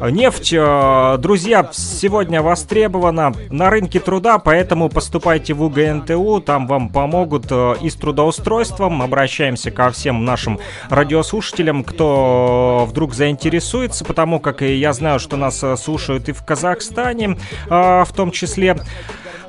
Нефть, 0.00 0.52
э, 0.52 1.16
друзья, 1.18 1.68
сегодня 1.72 2.42
востребована 2.42 3.32
на 3.50 3.70
рынке 3.70 4.00
труда, 4.00 4.38
поэтому 4.38 4.88
поступайте 4.88 5.54
в 5.54 5.62
УГНТУ, 5.62 6.40
там 6.44 6.66
вам 6.66 6.88
помогут 6.88 7.46
э, 7.50 7.74
и 7.80 7.88
с 7.88 7.94
трудоустройством. 7.94 9.02
Обращаемся 9.02 9.70
ко 9.70 9.90
всем 9.90 10.24
нашим 10.24 10.58
радиослушателям, 10.90 11.84
кто 11.84 12.86
вдруг 12.88 13.14
заинтересуется, 13.14 14.04
потому 14.04 14.40
как 14.40 14.62
я 14.62 14.92
знаю, 14.92 15.03
что 15.18 15.36
нас 15.36 15.62
э, 15.62 15.76
слушают 15.76 16.28
и 16.28 16.32
в 16.32 16.44
Казахстане 16.44 17.36
в 17.68 18.08
том 18.14 18.30
числе. 18.30 18.76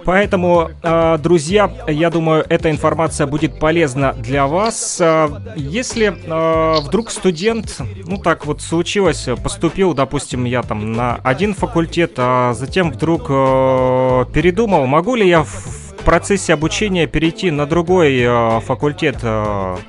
Поэтому, 0.06 0.72
а, 0.84 1.18
друзья, 1.18 1.72
я 1.88 2.12
думаю, 2.12 2.46
эта 2.48 2.70
информация 2.70 3.26
будет 3.26 3.60
полезна 3.60 4.14
для 4.14 4.46
вас. 4.46 5.00
А, 5.02 5.42
если 5.56 6.16
а, 6.28 6.80
вдруг 6.82 7.10
студент, 7.10 7.82
ну 8.06 8.20
так 8.20 8.46
вот 8.46 8.62
случилось, 8.62 9.28
поступил, 9.44 9.96
допустим, 9.96 10.46
я 10.46 10.62
там 10.62 10.94
на 10.94 11.16
один 11.16 11.56
факультет, 11.56 12.14
а 12.18 12.54
затем 12.54 12.92
вдруг 12.92 13.28
передумал, 13.28 14.86
могу 14.86 15.16
ли 15.16 15.28
я 15.28 15.44
в 15.44 15.96
процессе 16.06 16.54
обучения 16.54 17.08
перейти 17.08 17.50
на 17.50 17.66
другой 17.66 18.28
факультет, 18.62 19.24
ну, 19.24 19.80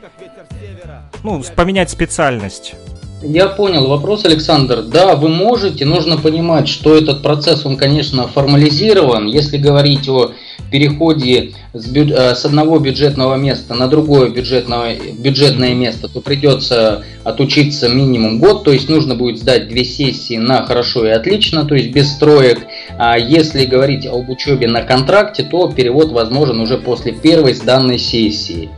поменять 1.54 1.90
специальность? 1.90 2.74
Я 3.28 3.48
понял 3.48 3.88
вопрос, 3.88 4.24
Александр. 4.24 4.82
Да, 4.82 5.16
вы 5.16 5.28
можете, 5.28 5.84
нужно 5.84 6.16
понимать, 6.16 6.68
что 6.68 6.96
этот 6.96 7.22
процесс, 7.22 7.66
он, 7.66 7.76
конечно, 7.76 8.28
формализирован. 8.28 9.26
Если 9.26 9.56
говорить 9.56 10.08
о 10.08 10.30
переходе 10.70 11.52
с, 11.72 11.86
бю... 11.86 12.08
Э, 12.12 12.36
с 12.36 12.44
одного 12.44 12.78
бюджетного 12.78 13.34
места 13.34 13.74
на 13.74 13.88
другое 13.88 14.30
бюджетное, 14.30 14.96
бюджетное 15.18 15.74
место, 15.74 16.08
то 16.08 16.20
придется 16.20 17.04
отучиться 17.24 17.88
минимум 17.88 18.38
год, 18.38 18.62
то 18.62 18.72
есть 18.72 18.88
нужно 18.88 19.16
будет 19.16 19.38
сдать 19.40 19.68
две 19.68 19.84
сессии 19.84 20.36
на 20.36 20.64
хорошо 20.64 21.04
и 21.04 21.10
отлично, 21.10 21.64
то 21.64 21.74
есть 21.74 21.90
без 21.90 22.12
строек. 22.12 22.60
А 22.96 23.18
если 23.18 23.64
говорить 23.64 24.06
об 24.06 24.30
учебе 24.30 24.68
на 24.68 24.82
контракте, 24.82 25.42
то 25.42 25.68
перевод 25.68 26.12
возможен 26.12 26.60
уже 26.60 26.78
после 26.78 27.12
первой 27.12 27.54
сданной 27.54 27.98
сессии. 27.98 28.70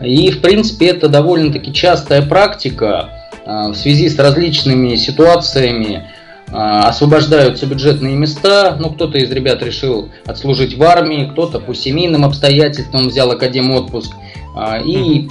И, 0.00 0.30
в 0.30 0.40
принципе, 0.40 0.88
это 0.88 1.08
довольно-таки 1.08 1.72
частая 1.72 2.22
практика. 2.22 3.10
А, 3.46 3.68
в 3.68 3.74
связи 3.74 4.08
с 4.08 4.18
различными 4.18 4.94
ситуациями 4.96 6.04
а, 6.50 6.88
освобождаются 6.88 7.66
бюджетные 7.66 8.16
места. 8.16 8.76
Ну, 8.78 8.90
кто-то 8.90 9.18
из 9.18 9.30
ребят 9.30 9.62
решил 9.62 10.08
отслужить 10.24 10.76
в 10.76 10.82
армии, 10.82 11.28
кто-то 11.30 11.60
по 11.60 11.74
семейным 11.74 12.24
обстоятельствам 12.24 13.08
взял 13.08 13.30
академ 13.30 13.70
отпуск. 13.70 14.12
А, 14.56 14.78
и 14.78 15.28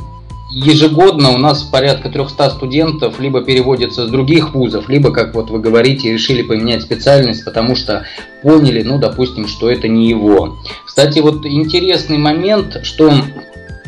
ежегодно 0.51 1.31
у 1.31 1.37
нас 1.37 1.63
порядка 1.63 2.09
300 2.09 2.51
студентов 2.51 3.19
либо 3.19 3.41
переводятся 3.41 4.05
с 4.05 4.09
других 4.09 4.53
вузов, 4.53 4.87
либо, 4.87 5.11
как 5.11 5.33
вот 5.33 5.49
вы 5.49 5.59
говорите, 5.59 6.13
решили 6.13 6.43
поменять 6.43 6.83
специальность, 6.83 7.43
потому 7.43 7.75
что 7.75 8.05
поняли, 8.43 8.83
ну, 8.83 8.99
допустим, 8.99 9.47
что 9.47 9.71
это 9.71 9.87
не 9.87 10.07
его. 10.07 10.57
Кстати, 10.85 11.19
вот 11.19 11.45
интересный 11.47 12.19
момент, 12.19 12.81
что 12.83 13.11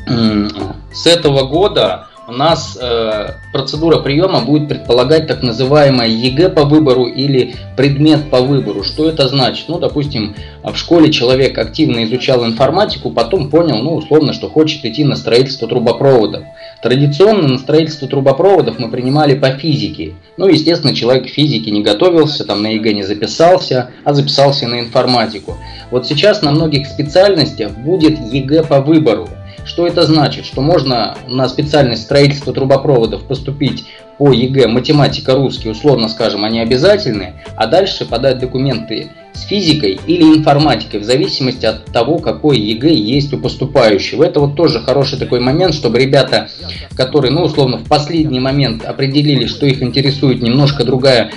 с 0.08 1.06
этого 1.06 1.44
года 1.44 2.08
у 2.28 2.32
нас 2.32 2.78
э, 2.82 3.34
процедура 3.52 4.00
приема 4.00 4.42
будет 4.42 4.68
предполагать 4.68 5.28
так 5.28 5.44
называемое 5.44 6.08
ЕГЭ 6.08 6.50
по 6.50 6.64
выбору 6.64 7.06
или 7.06 7.56
предмет 7.78 8.30
по 8.30 8.42
выбору. 8.42 8.84
Что 8.84 9.08
это 9.08 9.28
значит? 9.28 9.66
Ну, 9.68 9.80
допустим, 9.80 10.36
в 10.64 10.76
школе 10.76 11.12
человек 11.12 11.58
активно 11.58 12.04
изучал 12.06 12.46
информатику, 12.46 13.12
потом 13.12 13.50
понял, 13.50 13.78
ну, 13.78 13.96
условно, 13.96 14.34
что 14.34 14.50
хочет 14.50 14.84
идти 14.86 15.04
на 15.04 15.16
строительство 15.16 15.68
трубопроводов. 15.68 16.44
Традиционно 16.82 17.48
на 17.48 17.58
строительство 17.58 18.08
трубопроводов 18.08 18.80
мы 18.80 18.90
принимали 18.90 19.36
по 19.36 19.52
физике. 19.52 20.14
Ну, 20.38 20.48
естественно, 20.48 20.96
человек 20.96 21.28
к 21.28 21.30
физике 21.30 21.72
не 21.72 21.84
готовился, 21.84 22.46
там 22.46 22.64
на 22.64 22.68
ЕГЭ 22.68 22.94
не 22.94 23.04
записался, 23.04 23.92
а 24.04 24.14
записался 24.14 24.68
на 24.68 24.80
информатику. 24.80 25.58
Вот 25.92 26.08
сейчас 26.08 26.42
на 26.42 26.52
многих 26.52 26.88
специальностях 26.88 27.72
будет 27.72 28.18
ЕГЭ 28.20 28.64
по 28.64 28.82
выбору. 28.82 29.30
Что 29.66 29.88
это 29.88 30.04
значит? 30.04 30.46
Что 30.46 30.62
можно 30.62 31.18
на 31.28 31.50
специальность 31.50 32.04
строительства 32.04 32.54
трубопроводов 32.54 33.24
поступить 33.24 33.86
по 34.18 34.32
ЕГЭ 34.32 34.68
математика, 34.68 35.34
русский, 35.34 35.70
условно 35.70 36.08
скажем, 36.08 36.46
они 36.46 36.60
обязательны, 36.60 37.34
а 37.58 37.68
дальше 37.68 38.06
подать 38.06 38.40
документы 38.40 39.10
с 39.34 39.42
физикой 39.42 40.00
или 40.08 40.24
информатикой, 40.24 41.02
в 41.02 41.04
зависимости 41.04 41.66
от 41.66 41.86
того, 41.86 42.20
какой 42.20 42.58
ЕГЭ 42.58 42.94
есть 42.94 43.34
у 43.34 43.40
поступающего. 43.40 44.24
Это 44.24 44.40
вот 44.40 44.56
тоже 44.56 44.80
хороший 44.80 45.20
такой 45.20 45.40
момент, 45.42 45.74
чтобы 45.74 46.00
ребята, 46.00 46.48
которые, 46.96 47.32
ну, 47.32 47.44
условно, 47.44 47.78
в 47.78 47.90
последний 47.90 48.40
момент 48.40 48.86
определили, 48.86 49.48
что 49.48 49.66
их 49.66 49.82
интересует 49.82 50.42
немножко 50.42 50.86
другая 50.86 51.32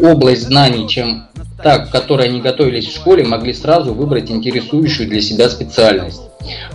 область 0.00 0.42
знаний, 0.42 0.86
чем 0.86 1.24
так, 1.62 1.88
к 1.88 1.92
которой 1.92 2.28
они 2.28 2.40
готовились 2.40 2.86
в 2.86 2.94
школе, 2.94 3.24
могли 3.24 3.52
сразу 3.52 3.94
выбрать 3.94 4.30
интересующую 4.30 5.08
для 5.08 5.20
себя 5.20 5.48
специальность. 5.48 6.22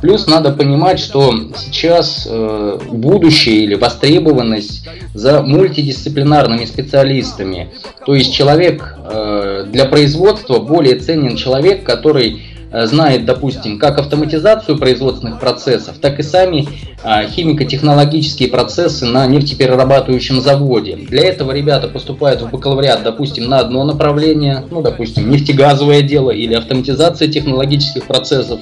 Плюс 0.02 0.28
надо 0.28 0.52
понимать, 0.52 1.00
что 1.00 1.34
сейчас 1.58 2.28
э, 2.30 2.80
будущее 2.92 3.64
или 3.64 3.76
востребованность 3.76 4.88
за 5.14 5.42
мультидисциплинарными 5.42 6.66
специалистами. 6.66 7.72
То 8.06 8.14
есть 8.14 8.34
человек 8.34 8.96
э, 8.98 9.66
для 9.68 9.86
производства 9.86 10.60
более 10.60 11.00
ценен 11.00 11.36
человек, 11.36 11.84
который 11.84 12.44
знает, 12.84 13.26
допустим, 13.26 13.80
как 13.80 13.98
автоматизацию 14.00 14.78
производственных 14.78 15.40
процессов, 15.40 15.98
так 16.00 16.20
и 16.20 16.24
сами 16.24 16.68
э, 17.04 17.28
химико-технологические 17.28 18.50
процессы 18.50 19.06
на 19.06 19.26
нефтеперерабатывающем 19.28 20.42
заводе. 20.42 20.96
Для 20.96 21.28
этого 21.28 21.52
ребята 21.52 21.88
поступают 21.88 22.42
в 22.42 22.50
бакалавриат, 22.50 23.04
допустим, 23.04 23.48
на 23.48 23.60
одно 23.60 23.84
направление, 23.84 24.64
ну, 24.70 24.82
допустим, 24.82 25.30
нефтегазовое 25.30 26.02
дело 26.02 26.32
или 26.32 26.54
автоматизация 26.54 27.28
технологических 27.28 28.06
процессов 28.06 28.60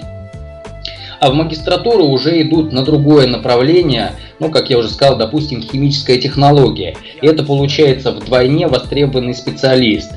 а 1.23 1.29
в 1.29 1.35
магистратуру 1.35 2.07
уже 2.07 2.41
идут 2.41 2.73
на 2.73 2.83
другое 2.83 3.27
направление, 3.27 4.11
ну, 4.39 4.49
как 4.49 4.69
я 4.69 4.77
уже 4.77 4.89
сказал, 4.89 5.15
допустим, 5.15 5.61
химическая 5.61 6.17
технология. 6.17 6.97
И 7.21 7.25
это 7.25 7.45
получается 7.45 8.11
вдвойне 8.11 8.67
востребованный 8.67 9.33
специалист. 9.33 10.11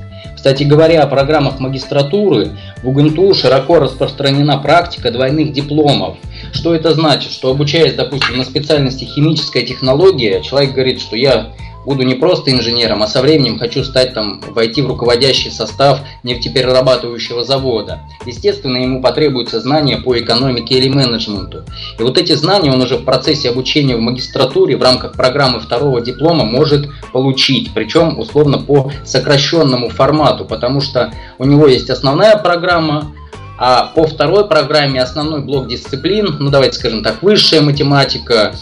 Кстати 0.47 0.63
говоря, 0.63 1.03
о 1.03 1.09
программах 1.09 1.59
магистратуры 1.59 2.53
в 2.81 2.89
УГНТУ 2.89 3.35
широко 3.35 3.81
распространена 3.81 4.59
практика 4.59 5.11
двойных 5.11 5.53
дипломов. 5.53 6.19
Что 6.53 6.73
это 6.73 6.95
значит? 6.95 7.33
Что 7.33 7.51
обучаясь, 7.51 7.95
допустим, 7.95 8.39
на 8.39 8.45
специальности 8.45 9.03
химическая 9.03 9.65
технология, 9.65 10.41
человек 10.43 10.73
говорит, 10.73 11.01
что 11.01 11.17
я 11.17 11.49
буду 11.87 12.03
не 12.03 12.17
просто 12.17 12.51
инженером, 12.51 13.03
а 13.03 13.07
со 13.07 13.23
временем 13.23 13.59
хочу 13.59 13.85
стать 13.85 14.13
там, 14.13 14.43
войти 14.51 14.83
в 14.83 14.89
руководящий 14.89 15.51
состав 15.51 16.01
нефтеперерабатывающего 16.25 17.45
завода. 17.45 18.01
Естественно, 18.27 18.77
ему 18.77 19.01
потребуются 19.01 19.61
знания 19.61 19.97
по 19.97 20.19
экономике 20.19 20.75
или 20.75 20.89
менеджменту. 20.89 21.65
И 21.99 22.03
вот 22.03 22.19
эти 22.19 22.35
знания 22.35 22.73
он 22.73 22.83
уже 22.83 22.97
в 22.97 23.05
процессе 23.05 23.49
обучения 23.51 23.97
в 23.97 24.01
магистратуре 24.01 24.77
в 24.77 24.83
рамках 24.83 25.13
программы 25.13 25.61
второго 25.61 26.01
диплома 26.01 26.45
может 26.45 26.89
получить, 27.13 27.71
причем 27.73 28.19
условно 28.19 28.59
по 28.59 28.91
сокращенному 29.05 29.89
формату, 29.89 30.45
потому 30.45 30.81
что 30.81 31.13
у 31.39 31.45
него 31.45 31.69
есть 31.69 31.89
основная 31.89 32.37
программа, 32.37 33.13
а 33.59 33.85
по 33.95 34.07
второй 34.07 34.47
программе 34.49 35.01
основной 35.01 35.41
блок 35.41 35.69
дисциплин, 35.69 36.37
ну 36.41 36.51
давайте 36.51 36.79
скажем 36.79 37.03
так, 37.03 37.23
высшая 37.23 37.61
математика, 37.61 38.55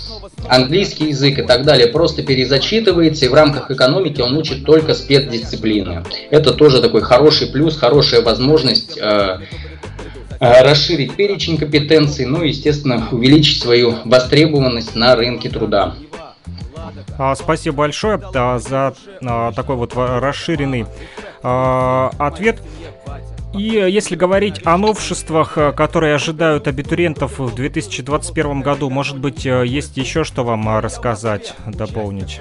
английский 0.48 1.09
язык 1.09 1.38
и 1.38 1.42
так 1.42 1.64
далее 1.64 1.88
просто 1.88 2.22
перезачитывается, 2.22 3.24
и 3.24 3.28
в 3.28 3.35
рамках 3.35 3.70
экономики 3.70 4.20
он 4.20 4.37
учит 4.37 4.64
только 4.64 4.94
спецдисциплины. 4.94 6.04
Это 6.30 6.52
тоже 6.52 6.80
такой 6.80 7.02
хороший 7.02 7.48
плюс, 7.48 7.76
хорошая 7.76 8.22
возможность 8.22 8.98
э, 8.98 9.38
э, 10.40 10.62
расширить 10.62 11.14
перечень 11.14 11.57
компетенций, 11.57 12.26
ну 12.26 12.42
и, 12.42 12.48
естественно, 12.48 13.09
увеличить 13.11 13.62
свою 13.62 13.96
востребованность 14.04 14.94
на 14.94 15.16
рынке 15.16 15.48
труда. 15.48 15.94
А, 17.16 17.35
спасибо 17.35 17.76
большое 17.76 18.20
за 18.33 18.94
а, 19.24 19.52
такой 19.52 19.76
вот 19.76 19.92
расширенный 19.94 20.87
а, 21.42 22.11
ответ. 22.18 22.61
И 23.56 23.62
если 23.62 24.16
говорить 24.16 24.60
о 24.64 24.76
новшествах, 24.76 25.54
которые 25.76 26.14
ожидают 26.14 26.66
абитуриентов 26.66 27.38
в 27.38 27.54
2021 27.54 28.60
году, 28.60 28.90
может 28.90 29.18
быть, 29.18 29.44
есть 29.44 29.96
еще 29.96 30.24
что 30.24 30.44
вам 30.44 30.78
рассказать, 30.78 31.54
дополнить? 31.66 32.40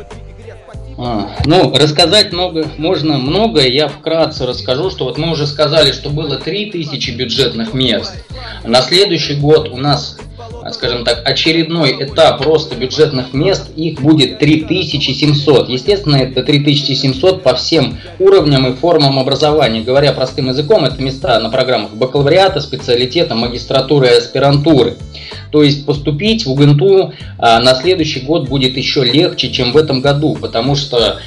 А, 0.98 1.36
ну, 1.46 1.76
рассказать 1.76 2.32
много, 2.32 2.68
можно 2.78 3.18
многое. 3.18 3.68
Я 3.68 3.88
вкратце 3.88 4.46
расскажу, 4.46 4.90
что 4.90 5.06
вот 5.06 5.18
мы 5.18 5.32
уже 5.32 5.48
сказали, 5.48 5.92
что 5.92 6.10
было 6.10 6.38
3000 6.38 7.12
бюджетных 7.12 7.74
мест. 7.74 8.24
На 8.64 8.82
следующий 8.82 9.36
год 9.36 9.70
у 9.70 9.78
нас, 9.78 10.20
скажем 10.72 11.04
так, 11.04 11.22
очередной 11.26 11.96
этап 12.00 12.42
роста 12.42 12.76
бюджетных 12.76 13.34
мест, 13.34 13.70
их 13.76 14.02
будет 14.02 14.40
3700. 14.40 15.70
Естественно, 15.70 16.16
это 16.16 16.44
3700 16.44 17.44
по 17.44 17.56
всем 17.56 17.98
уровням 18.20 18.68
и 18.68 18.76
формам 18.76 19.20
образования. 19.20 19.82
Говоря 19.82 20.14
простым 20.14 20.50
языком, 20.50 20.86
это 20.86 21.02
места 21.02 21.40
на 21.40 21.50
программах 21.50 21.94
бакалавриата, 21.94 22.62
специалитета, 22.62 23.36
магистратуры 23.36 24.08
и 24.08 24.18
аспирантуры. 24.18 24.98
То 25.52 25.62
есть 25.62 25.86
поступить 25.86 26.46
в 26.46 26.52
УГНТУ 26.52 27.14
а, 27.38 27.60
на 27.60 27.76
следующий 27.76 28.22
год 28.22 28.50
будет 28.50 28.76
еще 28.78 29.04
легче, 29.04 29.52
чем 29.52 29.72
в 29.72 29.78
этом 29.78 30.02
году, 30.02 30.36
потому 30.40 30.76
что 30.76 31.20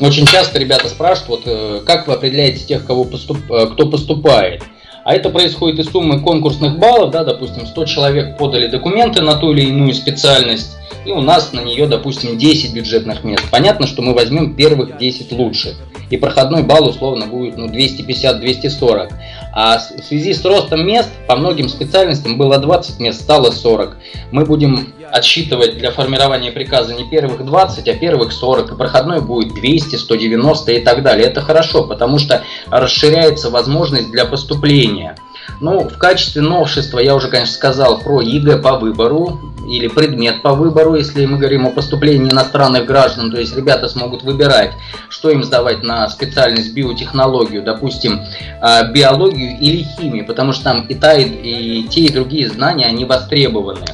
очень 0.00 0.26
часто 0.26 0.58
ребята 0.58 0.88
спрашивают, 0.88 1.28
вот, 1.28 1.42
э, 1.46 1.80
как 1.86 2.06
вы 2.06 2.14
определяете 2.14 2.64
тех, 2.66 2.84
кого 2.84 3.04
поступ, 3.04 3.38
э, 3.50 3.68
кто 3.72 3.86
поступает. 3.86 4.62
А 5.08 5.14
это 5.14 5.30
происходит 5.30 5.78
из 5.78 5.90
суммы 5.90 6.20
конкурсных 6.20 6.78
баллов, 6.78 7.12
да, 7.12 7.24
допустим, 7.24 7.66
100 7.66 7.84
человек 7.86 8.36
подали 8.36 8.66
документы 8.66 9.22
на 9.22 9.36
ту 9.36 9.54
или 9.54 9.62
иную 9.62 9.94
специальность, 9.94 10.76
и 11.06 11.10
у 11.12 11.22
нас 11.22 11.54
на 11.54 11.60
нее, 11.60 11.86
допустим, 11.86 12.36
10 12.36 12.74
бюджетных 12.74 13.24
мест. 13.24 13.42
Понятно, 13.50 13.86
что 13.86 14.02
мы 14.02 14.12
возьмем 14.12 14.54
первых 14.54 14.98
10 14.98 15.32
лучших, 15.32 15.76
и 16.10 16.18
проходной 16.18 16.62
балл 16.62 16.90
условно 16.90 17.24
будет 17.24 17.56
ну, 17.56 17.68
250-240. 17.68 19.10
А 19.52 19.78
в 19.78 20.04
связи 20.04 20.34
с 20.34 20.44
ростом 20.44 20.86
мест 20.86 21.10
по 21.26 21.36
многим 21.36 21.68
специальностям 21.68 22.36
было 22.38 22.58
20 22.58 23.00
мест, 23.00 23.20
стало 23.20 23.50
40. 23.50 23.96
Мы 24.30 24.44
будем 24.44 24.92
отсчитывать 25.10 25.78
для 25.78 25.90
формирования 25.90 26.52
приказа 26.52 26.94
не 26.94 27.08
первых 27.08 27.44
20, 27.44 27.88
а 27.88 27.94
первых 27.94 28.32
40, 28.32 28.72
и 28.72 28.76
проходной 28.76 29.20
будет 29.20 29.54
200, 29.54 29.96
190 29.96 30.72
и 30.72 30.80
так 30.80 31.02
далее. 31.02 31.26
Это 31.26 31.40
хорошо, 31.40 31.84
потому 31.84 32.18
что 32.18 32.42
расширяется 32.70 33.50
возможность 33.50 34.10
для 34.10 34.24
поступления. 34.26 35.16
Ну, 35.60 35.88
в 35.88 35.98
качестве 35.98 36.42
новшества 36.42 36.98
я 36.98 37.14
уже, 37.14 37.28
конечно, 37.28 37.54
сказал 37.54 37.98
про 37.98 38.20
ЕГЭ 38.20 38.58
по 38.58 38.78
выбору 38.78 39.40
или 39.68 39.88
предмет 39.88 40.42
по 40.42 40.54
выбору, 40.54 40.94
если 40.94 41.24
мы 41.26 41.38
говорим 41.38 41.66
о 41.66 41.70
поступлении 41.70 42.30
иностранных 42.30 42.86
граждан, 42.86 43.30
то 43.30 43.38
есть 43.38 43.56
ребята 43.56 43.88
смогут 43.88 44.22
выбирать, 44.22 44.72
что 45.08 45.30
им 45.30 45.44
сдавать 45.44 45.82
на 45.82 46.08
специальность 46.08 46.72
биотехнологию, 46.72 47.62
допустим, 47.62 48.22
а, 48.60 48.84
биологию 48.84 49.58
или 49.58 49.82
химию, 49.82 50.26
потому 50.26 50.52
что 50.52 50.64
там 50.64 50.86
и, 50.86 50.94
та, 50.94 51.14
и 51.14 51.82
те, 51.84 52.02
и 52.02 52.12
другие 52.12 52.48
знания, 52.48 52.86
они 52.86 53.04
востребованы. 53.04 53.86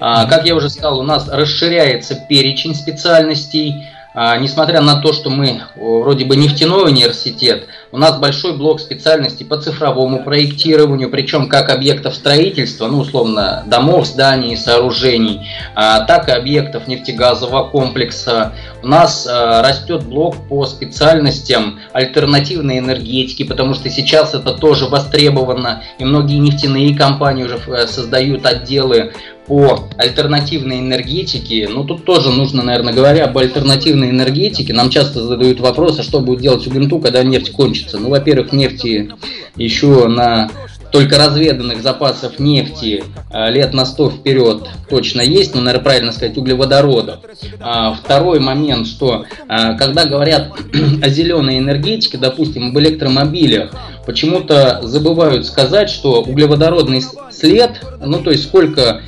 А, 0.00 0.26
как 0.26 0.46
я 0.46 0.54
уже 0.54 0.70
сказал, 0.70 0.98
у 0.98 1.02
нас 1.04 1.28
расширяется 1.28 2.14
перечень 2.28 2.74
специальностей, 2.74 3.86
несмотря 4.38 4.80
на 4.80 4.96
то, 4.96 5.12
что 5.12 5.30
мы 5.30 5.62
вроде 5.76 6.24
бы 6.24 6.36
нефтяной 6.36 6.90
университет, 6.90 7.66
у 7.92 7.98
нас 7.98 8.18
большой 8.18 8.56
блок 8.56 8.78
специальностей 8.80 9.44
по 9.44 9.56
цифровому 9.56 10.22
проектированию, 10.22 11.10
причем 11.10 11.48
как 11.48 11.70
объектов 11.70 12.14
строительства, 12.14 12.86
ну 12.86 13.00
условно 13.00 13.64
домов, 13.66 14.06
зданий, 14.06 14.56
сооружений, 14.56 15.48
а, 15.74 16.00
так 16.04 16.28
и 16.28 16.32
объектов 16.32 16.86
нефтегазового 16.86 17.68
комплекса. 17.68 18.52
У 18.82 18.86
нас 18.86 19.26
а, 19.26 19.62
растет 19.62 20.04
блок 20.04 20.36
по 20.48 20.66
специальностям 20.66 21.80
альтернативной 21.92 22.78
энергетики, 22.78 23.42
потому 23.42 23.74
что 23.74 23.90
сейчас 23.90 24.34
это 24.34 24.52
тоже 24.52 24.86
востребовано, 24.86 25.82
и 25.98 26.04
многие 26.04 26.38
нефтяные 26.38 26.96
компании 26.96 27.44
уже 27.44 27.58
э, 27.66 27.86
создают 27.86 28.46
отделы 28.46 29.14
по 29.50 29.88
альтернативной 29.98 30.78
энергетике, 30.78 31.66
ну 31.68 31.82
тут 31.82 32.04
тоже 32.04 32.30
нужно, 32.30 32.62
наверное, 32.62 32.92
говоря 32.92 33.24
об 33.24 33.36
альтернативной 33.36 34.10
энергетике, 34.10 34.72
нам 34.72 34.90
часто 34.90 35.26
задают 35.26 35.58
вопрос, 35.58 35.98
а 35.98 36.04
что 36.04 36.20
будет 36.20 36.40
делать 36.40 36.64
УГНТУ, 36.68 37.00
когда 37.00 37.24
нефть 37.24 37.50
кончится. 37.50 37.98
Ну, 37.98 38.10
во-первых, 38.10 38.52
нефти 38.52 39.10
еще 39.56 40.06
на 40.06 40.52
только 40.92 41.18
разведанных 41.18 41.82
запасов 41.82 42.38
нефти 42.38 43.02
э, 43.32 43.50
лет 43.50 43.74
на 43.74 43.86
100 43.86 44.10
вперед 44.10 44.68
точно 44.88 45.20
есть, 45.20 45.56
ну, 45.56 45.62
наверное, 45.62 45.82
правильно 45.82 46.12
сказать, 46.12 46.38
углеводородов. 46.38 47.18
А, 47.58 47.94
второй 47.94 48.38
момент, 48.38 48.86
что 48.86 49.24
а, 49.48 49.74
когда 49.74 50.04
говорят 50.04 50.52
о 51.02 51.08
зеленой 51.08 51.58
энергетике, 51.58 52.18
допустим, 52.18 52.68
об 52.68 52.78
электромобилях, 52.78 53.72
почему-то 54.06 54.78
забывают 54.82 55.44
сказать, 55.44 55.90
что 55.90 56.22
углеводородный 56.22 57.02
след, 57.30 57.84
ну, 58.00 58.20
то 58.20 58.30
есть 58.30 58.44
сколько 58.44 59.02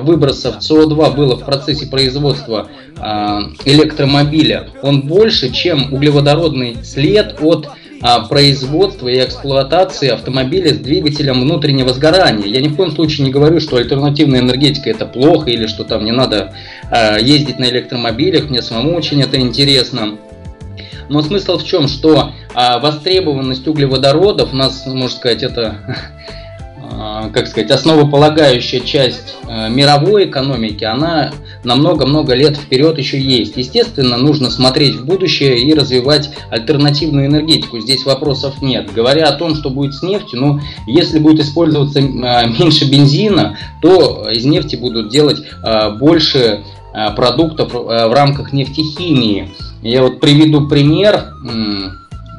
выбросов 0.00 0.58
СО2 0.58 1.14
было 1.14 1.36
в 1.36 1.44
процессе 1.44 1.86
производства 1.86 2.68
а, 2.98 3.42
электромобиля, 3.64 4.68
он 4.82 5.02
больше, 5.02 5.52
чем 5.52 5.92
углеводородный 5.92 6.76
след 6.82 7.36
от 7.40 7.68
а, 8.00 8.20
производства 8.20 9.08
и 9.08 9.24
эксплуатации 9.24 10.08
автомобиля 10.08 10.74
с 10.74 10.78
двигателем 10.78 11.40
внутреннего 11.40 11.92
сгорания. 11.92 12.46
Я 12.46 12.60
ни 12.60 12.68
в 12.68 12.76
коем 12.76 12.92
случае 12.92 13.26
не 13.26 13.32
говорю, 13.32 13.60
что 13.60 13.76
альтернативная 13.76 14.40
энергетика 14.40 14.90
это 14.90 15.06
плохо 15.06 15.50
или 15.50 15.66
что 15.66 15.84
там 15.84 16.04
не 16.04 16.12
надо 16.12 16.54
ездить 17.20 17.58
на 17.58 17.68
электромобилях, 17.70 18.50
мне 18.50 18.62
самому 18.62 18.96
очень 18.96 19.22
это 19.22 19.40
интересно. 19.40 20.18
Но 21.08 21.22
смысл 21.22 21.58
в 21.58 21.64
чем, 21.64 21.88
что 21.88 22.32
востребованность 22.54 23.66
углеводородов, 23.66 24.52
нас, 24.52 24.86
можно 24.86 25.08
сказать, 25.08 25.42
это 25.42 25.76
А, 25.86 25.94
как 27.32 27.46
сказать, 27.48 27.70
основополагающая 27.70 28.80
часть 28.80 29.36
э, 29.48 29.68
мировой 29.70 30.26
экономики, 30.26 30.84
она 30.84 31.32
на 31.64 31.74
много-много 31.74 32.34
лет 32.34 32.56
вперед 32.56 32.98
еще 32.98 33.20
есть. 33.20 33.56
Естественно, 33.56 34.16
нужно 34.16 34.50
смотреть 34.50 34.96
в 34.96 35.04
будущее 35.04 35.58
и 35.58 35.74
развивать 35.74 36.30
альтернативную 36.50 37.26
энергетику. 37.26 37.80
Здесь 37.80 38.04
вопросов 38.04 38.60
нет. 38.62 38.92
Говоря 38.92 39.28
о 39.28 39.32
том, 39.32 39.54
что 39.54 39.70
будет 39.70 39.94
с 39.94 40.02
нефтью, 40.02 40.40
ну, 40.40 40.60
если 40.86 41.18
будет 41.18 41.40
использоваться 41.40 42.00
э, 42.00 42.02
меньше 42.02 42.90
бензина, 42.90 43.56
то 43.80 44.28
из 44.30 44.44
нефти 44.44 44.76
будут 44.76 45.10
делать 45.10 45.42
э, 45.62 45.90
больше 45.90 46.64
продуктов 47.16 47.72
в 47.72 48.12
рамках 48.14 48.52
нефтехимии. 48.52 49.48
Я 49.80 50.02
вот 50.02 50.20
приведу 50.20 50.68
пример. 50.68 51.32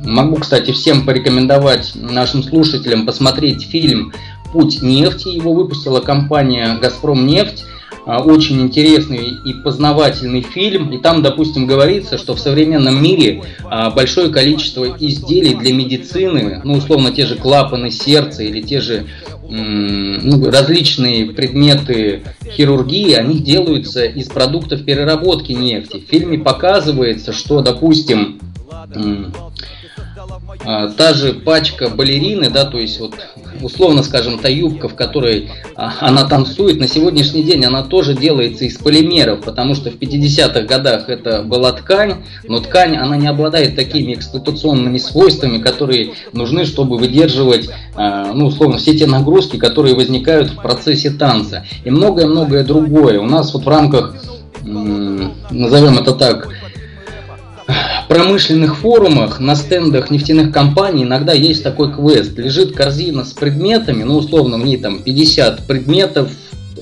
Могу, 0.06 0.36
кстати, 0.36 0.72
всем 0.72 1.06
порекомендовать 1.06 1.94
нашим 1.96 2.44
слушателям 2.44 3.08
посмотреть 3.08 3.64
фильм 3.64 4.14
«Путь 4.54 4.82
нефти». 4.82 5.30
Его 5.30 5.54
выпустила 5.54 6.00
компания 6.00 6.78
«Газпром 6.82 7.28
нефть». 7.28 7.66
А, 8.06 8.22
очень 8.22 8.62
интересный 8.62 9.38
и 9.46 9.54
познавательный 9.54 10.42
фильм. 10.42 10.92
И 10.92 10.98
там, 10.98 11.22
допустим, 11.22 11.66
говорится, 11.66 12.18
что 12.18 12.36
в 12.36 12.40
современном 12.40 13.02
мире 13.02 13.44
а, 13.64 13.90
большое 13.92 14.30
количество 14.30 14.86
изделий 15.00 15.56
для 15.56 15.74
медицины, 15.74 16.62
ну, 16.64 16.74
условно, 16.74 17.12
те 17.12 17.26
же 17.26 17.36
клапаны 17.36 17.92
сердца 17.92 18.44
или 18.44 18.62
те 18.62 18.82
же 18.82 19.06
ну, 19.50 20.50
различные 20.50 21.28
предметы 21.28 22.24
хирургии, 22.56 23.14
они 23.14 23.40
делаются 23.40 24.06
из 24.06 24.28
продуктов 24.28 24.84
переработки 24.84 25.52
нефти. 25.52 26.04
В 26.06 26.10
фильме 26.10 26.40
показывается, 26.40 27.34
что, 27.34 27.62
допустим, 27.62 28.40
а, 30.66 30.88
та 30.90 31.14
же 31.14 31.34
пачка 31.34 31.90
балерины, 31.90 32.50
да, 32.50 32.66
то 32.66 32.78
есть 32.78 33.00
вот 33.00 33.16
условно 33.62 34.04
скажем, 34.04 34.40
та 34.40 34.50
юбка, 34.50 34.90
в 34.90 34.96
которой 34.96 35.50
а, 35.76 35.94
она 36.02 36.26
танцует, 36.26 36.80
на 36.80 36.88
сегодняшний 36.88 37.44
день 37.44 37.66
она 37.66 37.84
тоже 37.84 38.14
делается 38.16 38.66
из 38.66 38.78
полимеров, 38.78 39.42
потому 39.42 39.76
что 39.76 39.90
в 39.90 39.96
50-х 39.96 40.62
годах 40.62 41.10
это 41.10 41.44
была 41.44 41.72
ткань, 41.72 42.16
но 42.48 42.60
ткань, 42.60 42.96
она 42.98 43.18
не 43.18 43.28
обладает 43.28 43.76
такими 43.76 44.14
эксплуатационными 44.14 44.98
свойствами, 44.98 45.60
которые 45.60 46.14
нужны, 46.34 46.66
чтобы 46.66 46.98
выдерживать, 46.98 47.70
а, 47.96 48.34
ну, 48.34 48.48
условно, 48.48 48.78
все 48.78 48.98
те 48.98 49.06
нагрузки, 49.06 49.58
которые 49.58 49.96
возникают 49.96 50.50
в 50.50 50.62
процессе 50.62 51.12
танца. 51.12 51.66
И 51.84 51.90
многое-многое 51.90 52.64
другое. 52.64 53.20
У 53.20 53.26
нас 53.26 53.54
вот 53.54 53.66
в 53.66 53.68
рамках, 53.68 54.16
назовем 54.64 55.98
это 55.98 56.14
так, 56.14 56.50
промышленных 58.08 58.78
форумах, 58.78 59.40
на 59.40 59.56
стендах 59.56 60.10
нефтяных 60.12 60.52
компаний 60.52 61.04
иногда 61.04 61.34
есть 61.34 61.64
такой 61.64 61.94
квест. 61.94 62.38
Лежит 62.38 62.76
корзина 62.76 63.26
с 63.26 63.34
предметами, 63.34 64.04
ну 64.04 64.18
условно 64.18 64.58
в 64.58 64.66
ней 64.66 64.78
там 64.78 65.02
50 65.02 65.66
предметов, 65.68 66.32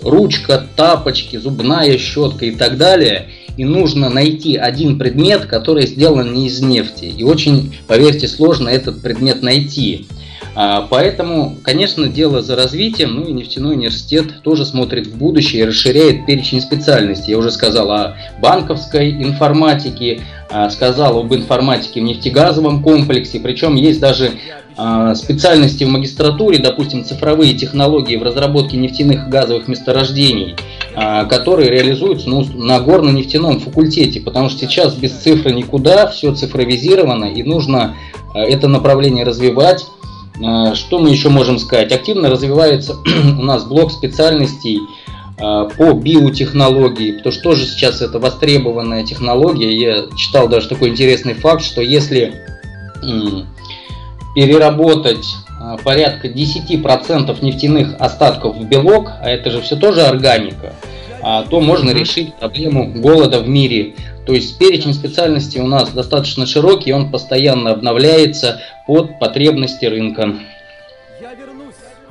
ручка, 0.03 0.67
тапочки, 0.75 1.37
зубная 1.37 1.97
щетка 1.97 2.45
и 2.45 2.51
так 2.51 2.77
далее. 2.77 3.29
И 3.57 3.65
нужно 3.65 4.09
найти 4.09 4.55
один 4.55 4.97
предмет, 4.97 5.45
который 5.45 5.85
сделан 5.85 6.33
не 6.33 6.47
из 6.47 6.61
нефти. 6.61 7.05
И 7.05 7.23
очень, 7.23 7.75
поверьте, 7.87 8.27
сложно 8.27 8.69
этот 8.69 9.01
предмет 9.01 9.41
найти. 9.41 10.07
А, 10.53 10.85
поэтому, 10.89 11.57
конечно, 11.63 12.07
дело 12.07 12.41
за 12.41 12.55
развитием, 12.55 13.15
ну 13.15 13.25
и 13.25 13.31
нефтяной 13.31 13.75
университет 13.75 14.41
тоже 14.43 14.65
смотрит 14.65 15.07
в 15.07 15.17
будущее 15.17 15.61
и 15.61 15.65
расширяет 15.65 16.25
перечень 16.25 16.61
специальностей. 16.61 17.31
Я 17.31 17.37
уже 17.37 17.51
сказал 17.51 17.89
о 17.91 18.17
банковской 18.41 19.11
информатике, 19.11 20.21
а, 20.49 20.69
сказал 20.69 21.19
об 21.19 21.33
информатике 21.33 22.01
в 22.01 22.03
нефтегазовом 22.03 22.83
комплексе, 22.83 23.39
причем 23.39 23.75
есть 23.75 24.01
даже 24.01 24.31
а, 24.75 25.15
специальности 25.15 25.85
в 25.85 25.89
магистратуре, 25.89 26.57
допустим, 26.57 27.05
цифровые 27.05 27.53
технологии 27.53 28.17
в 28.17 28.23
разработке 28.23 28.75
нефтяных 28.75 29.27
и 29.27 29.29
газовых 29.29 29.69
месторождений, 29.69 30.55
которые 30.93 31.69
реализуются 31.69 32.27
ну, 32.29 32.43
на 32.43 32.81
горно-нефтяном 32.81 33.61
факультете, 33.61 34.19
потому 34.19 34.49
что 34.49 34.59
сейчас 34.59 34.93
без 34.95 35.13
цифры 35.13 35.51
никуда, 35.53 36.07
все 36.07 36.35
цифровизировано 36.35 37.25
и 37.25 37.43
нужно 37.43 37.95
это 38.33 38.67
направление 38.67 39.23
развивать. 39.23 39.85
Э, 40.41 40.75
что 40.75 40.99
мы 40.99 41.09
еще 41.09 41.29
можем 41.29 41.59
сказать? 41.59 41.91
Активно 41.91 42.29
развивается 42.29 42.95
у 43.39 43.43
нас 43.43 43.63
блок 43.63 43.91
специальностей 43.91 44.79
э, 45.37 45.69
по 45.77 45.93
биотехнологии, 45.93 47.13
потому 47.13 47.31
что 47.31 47.43
тоже 47.43 47.65
сейчас 47.65 48.01
это 48.01 48.19
востребованная 48.19 49.05
технология. 49.05 49.75
Я 49.75 50.05
читал 50.15 50.47
даже 50.47 50.67
такой 50.67 50.89
интересный 50.89 51.33
факт, 51.33 51.63
что 51.63 51.81
если 51.81 52.33
переработать 54.35 55.25
э, 55.59 55.77
порядка 55.83 56.27
10% 56.27 57.43
нефтяных 57.43 57.95
остатков 57.99 58.57
в 58.57 58.63
белок, 58.65 59.11
а 59.21 59.29
это 59.29 59.51
же 59.51 59.61
все 59.61 59.75
тоже 59.75 60.01
органика, 60.01 60.73
то 61.49 61.61
можно 61.61 61.91
решить 61.91 62.33
проблему 62.35 62.91
голода 62.93 63.39
в 63.39 63.47
мире. 63.47 63.93
То 64.25 64.33
есть 64.33 64.57
перечень 64.57 64.93
специальностей 64.93 65.61
у 65.61 65.67
нас 65.67 65.89
достаточно 65.89 66.45
широкий, 66.45 66.93
он 66.93 67.11
постоянно 67.11 67.71
обновляется 67.71 68.61
под 68.87 69.19
потребности 69.19 69.85
рынка. 69.85 70.35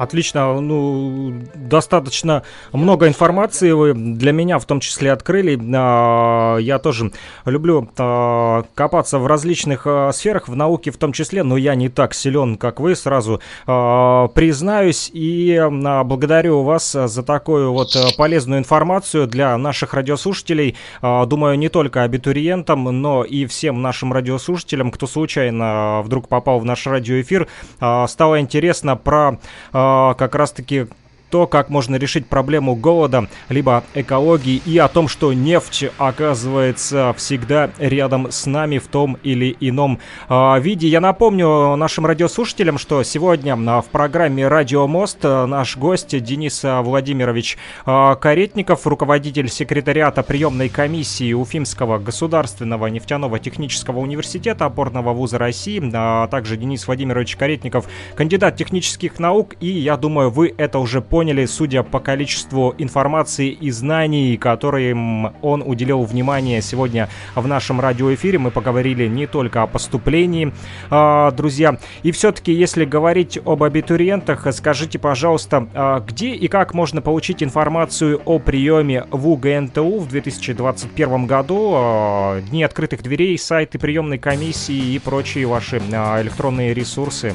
Отлично, 0.00 0.58
ну, 0.62 1.42
достаточно 1.54 2.42
много 2.72 3.06
информации 3.06 3.72
вы 3.72 3.92
для 3.92 4.32
меня 4.32 4.58
в 4.58 4.64
том 4.64 4.80
числе 4.80 5.12
открыли. 5.12 5.60
А, 5.76 6.56
я 6.56 6.78
тоже 6.78 7.12
люблю 7.44 7.86
а, 7.98 8.64
копаться 8.74 9.18
в 9.18 9.26
различных 9.26 9.82
а, 9.84 10.10
сферах, 10.12 10.48
в 10.48 10.56
науке 10.56 10.90
в 10.90 10.96
том 10.96 11.12
числе, 11.12 11.42
но 11.42 11.58
я 11.58 11.74
не 11.74 11.90
так 11.90 12.14
силен, 12.14 12.56
как 12.56 12.80
вы, 12.80 12.96
сразу 12.96 13.42
признаюсь. 13.66 15.10
И 15.12 15.62
благодарю 15.70 16.62
вас 16.62 16.92
за 16.92 17.22
такую 17.22 17.72
вот 17.72 17.94
полезную 18.16 18.60
информацию 18.60 19.26
для 19.26 19.54
наших 19.58 19.92
радиослушателей. 19.92 20.76
Думаю, 21.02 21.58
не 21.58 21.68
только 21.68 22.04
абитуриентам, 22.04 22.84
но 22.84 23.22
и 23.22 23.44
всем 23.44 23.82
нашим 23.82 24.14
радиослушателям, 24.14 24.90
кто 24.90 25.06
случайно 25.06 26.00
вдруг 26.04 26.28
попал 26.28 26.58
в 26.58 26.64
наш 26.64 26.86
радиоэфир. 26.86 27.48
Стало 27.76 28.40
интересно 28.40 28.96
про 28.96 29.38
как 29.72 30.34
раз-таки 30.34 30.86
то, 31.30 31.46
как 31.46 31.70
можно 31.70 31.96
решить 31.96 32.26
проблему 32.26 32.74
голода, 32.74 33.28
либо 33.48 33.84
экологии 33.94 34.60
и 34.66 34.76
о 34.78 34.88
том, 34.88 35.08
что 35.08 35.32
нефть 35.32 35.86
оказывается 35.96 37.14
всегда 37.16 37.70
рядом 37.78 38.30
с 38.30 38.46
нами 38.46 38.78
в 38.78 38.88
том 38.88 39.16
или 39.22 39.56
ином 39.60 40.00
э, 40.28 40.60
виде. 40.60 40.88
Я 40.88 41.00
напомню 41.00 41.76
нашим 41.76 42.04
радиослушателям, 42.06 42.78
что 42.78 43.02
сегодня 43.02 43.56
в 43.56 43.86
программе 43.90 44.46
«Радио 44.48 44.86
Мост» 44.86 45.22
наш 45.22 45.76
гость 45.76 46.20
Денис 46.22 46.60
Владимирович 46.62 47.56
э, 47.86 48.16
Каретников, 48.20 48.86
руководитель 48.86 49.48
секретариата 49.48 50.22
приемной 50.22 50.68
комиссии 50.68 51.32
Уфимского 51.32 51.98
государственного 51.98 52.88
нефтяного 52.88 53.38
технического 53.38 54.00
университета 54.00 54.66
опорного 54.66 55.12
вуза 55.12 55.38
России, 55.38 55.80
а 55.94 56.26
также 56.26 56.56
Денис 56.56 56.86
Владимирович 56.86 57.36
Каретников, 57.36 57.86
кандидат 58.14 58.56
технических 58.56 59.18
наук, 59.18 59.54
и 59.60 59.68
я 59.68 59.96
думаю, 59.96 60.30
вы 60.30 60.52
это 60.56 60.78
уже 60.78 61.00
поняли 61.00 61.19
поняли, 61.20 61.44
судя 61.44 61.82
по 61.82 62.00
количеству 62.00 62.74
информации 62.78 63.50
и 63.50 63.70
знаний, 63.70 64.38
которым 64.38 65.34
он 65.42 65.62
уделил 65.62 66.02
внимание 66.04 66.62
сегодня 66.62 67.10
в 67.34 67.46
нашем 67.46 67.78
радиоэфире. 67.78 68.38
Мы 68.38 68.50
поговорили 68.50 69.06
не 69.06 69.26
только 69.26 69.62
о 69.62 69.66
поступлении, 69.66 70.54
а, 70.88 71.30
друзья. 71.32 71.78
И 72.02 72.10
все-таки, 72.10 72.54
если 72.54 72.86
говорить 72.86 73.38
об 73.44 73.62
абитуриентах, 73.62 74.46
скажите, 74.54 74.98
пожалуйста, 74.98 75.68
а, 75.74 76.00
где 76.00 76.30
и 76.30 76.48
как 76.48 76.72
можно 76.72 77.02
получить 77.02 77.42
информацию 77.42 78.22
о 78.24 78.38
приеме 78.38 79.04
в 79.10 79.28
УГНТУ 79.28 79.98
в 79.98 80.08
2021 80.08 81.26
году, 81.26 81.72
а, 81.74 82.40
дни 82.40 82.64
открытых 82.64 83.02
дверей, 83.02 83.36
сайты 83.36 83.78
приемной 83.78 84.16
комиссии 84.16 84.94
и 84.94 84.98
прочие 84.98 85.44
ваши 85.46 85.76
электронные 85.76 86.72
ресурсы? 86.72 87.34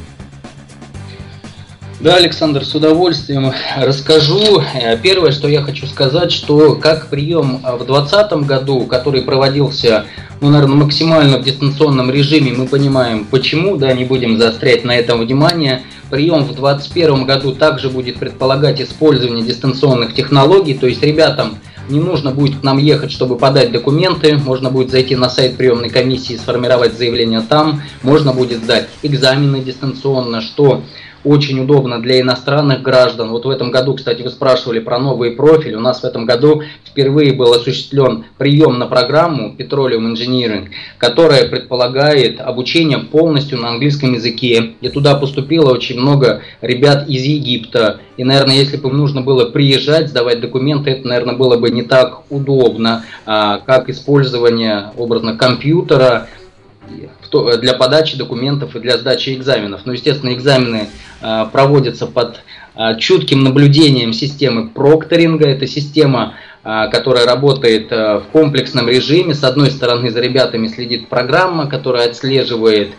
Да, 2.05 2.17
Александр, 2.17 2.63
с 2.63 2.75
удовольствием 2.75 3.51
расскажу. 3.77 4.61
Э, 4.75 4.95
первое, 4.95 5.31
что 5.31 5.47
я 5.47 5.63
хочу 5.63 5.87
сказать, 5.87 6.31
что 6.31 6.75
как 6.75 7.07
прием 7.07 7.57
в 7.63 7.83
2020 7.83 8.45
году, 8.45 8.81
который 8.81 9.23
проводился, 9.23 10.05
ну, 10.39 10.49
наверное, 10.51 10.75
максимально 10.75 11.39
в 11.39 11.43
дистанционном 11.43 12.11
режиме, 12.11 12.53
мы 12.53 12.67
понимаем, 12.67 13.25
почему, 13.25 13.75
да, 13.77 13.91
не 13.93 14.05
будем 14.05 14.37
заострять 14.37 14.83
на 14.83 14.95
этом 14.95 15.19
внимание. 15.19 15.81
Прием 16.11 16.43
в 16.43 16.53
2021 16.53 17.25
году 17.25 17.53
также 17.53 17.89
будет 17.89 18.17
предполагать 18.17 18.79
использование 18.79 19.43
дистанционных 19.43 20.13
технологий, 20.13 20.75
то 20.75 20.85
есть 20.85 21.01
ребятам 21.01 21.57
не 21.89 21.99
нужно 21.99 22.29
будет 22.29 22.59
к 22.59 22.63
нам 22.63 22.77
ехать, 22.77 23.11
чтобы 23.11 23.35
подать 23.35 23.71
документы, 23.71 24.37
можно 24.37 24.69
будет 24.69 24.91
зайти 24.91 25.15
на 25.15 25.27
сайт 25.27 25.57
приемной 25.57 25.89
комиссии, 25.89 26.37
сформировать 26.37 26.95
заявление 26.95 27.41
там, 27.41 27.81
можно 28.03 28.31
будет 28.31 28.63
сдать 28.63 28.89
экзамены 29.01 29.61
дистанционно, 29.61 30.41
что 30.41 30.83
очень 31.25 31.59
удобно 31.59 32.01
для 32.01 32.21
иностранных 32.21 32.81
граждан. 32.81 33.29
Вот 33.29 33.45
в 33.45 33.49
этом 33.49 33.71
году, 33.71 33.95
кстати, 33.95 34.21
вы 34.21 34.29
спрашивали 34.29 34.79
про 34.79 34.99
новые 34.99 35.31
профили. 35.33 35.75
У 35.75 35.81
нас 35.81 36.01
в 36.01 36.05
этом 36.05 36.25
году 36.25 36.61
впервые 36.85 37.33
был 37.33 37.51
осуществлен 37.51 38.25
прием 38.37 38.79
на 38.79 38.85
программу 38.85 39.53
Petroleum 39.57 40.13
Engineering, 40.13 40.69
которая 40.97 41.49
предполагает 41.49 42.39
обучение 42.39 42.99
полностью 42.99 43.59
на 43.59 43.69
английском 43.69 44.13
языке. 44.13 44.75
И 44.81 44.89
туда 44.89 45.15
поступило 45.15 45.73
очень 45.73 45.99
много 45.99 46.41
ребят 46.61 47.09
из 47.09 47.23
Египта. 47.23 47.99
И, 48.17 48.23
наверное, 48.23 48.55
если 48.55 48.77
бы 48.77 48.89
им 48.89 48.97
нужно 48.97 49.21
было 49.21 49.45
приезжать, 49.45 50.09
сдавать 50.09 50.39
документы, 50.39 50.91
это, 50.91 51.07
наверное, 51.07 51.35
было 51.35 51.57
бы 51.57 51.69
не 51.69 51.81
так 51.81 52.21
удобно, 52.29 53.03
а, 53.25 53.57
как 53.57 53.89
использование, 53.89 54.91
образно, 54.95 55.35
компьютера, 55.35 56.27
для 57.59 57.73
подачи 57.73 58.17
документов 58.17 58.75
и 58.75 58.79
для 58.79 58.97
сдачи 58.97 59.35
экзаменов. 59.35 59.81
Но, 59.85 59.93
естественно, 59.93 60.33
экзамены 60.33 60.89
а, 61.21 61.45
проводятся 61.45 62.07
под 62.07 62.41
а, 62.75 62.95
чутким 62.95 63.43
наблюдением 63.43 64.13
системы 64.13 64.69
прокторинга. 64.69 65.47
Это 65.47 65.67
система, 65.67 66.35
которая 66.63 67.27
работает 67.27 67.91
в 67.91 68.23
комплексном 68.31 68.89
режиме. 68.89 69.35
С 69.35 69.43
одной 69.43 69.69
стороны, 69.69 70.09
за 70.09 70.19
ребятами 70.19 70.67
следит 70.67 71.09
программа, 71.09 71.67
которая 71.67 72.09
отслеживает 72.09 72.93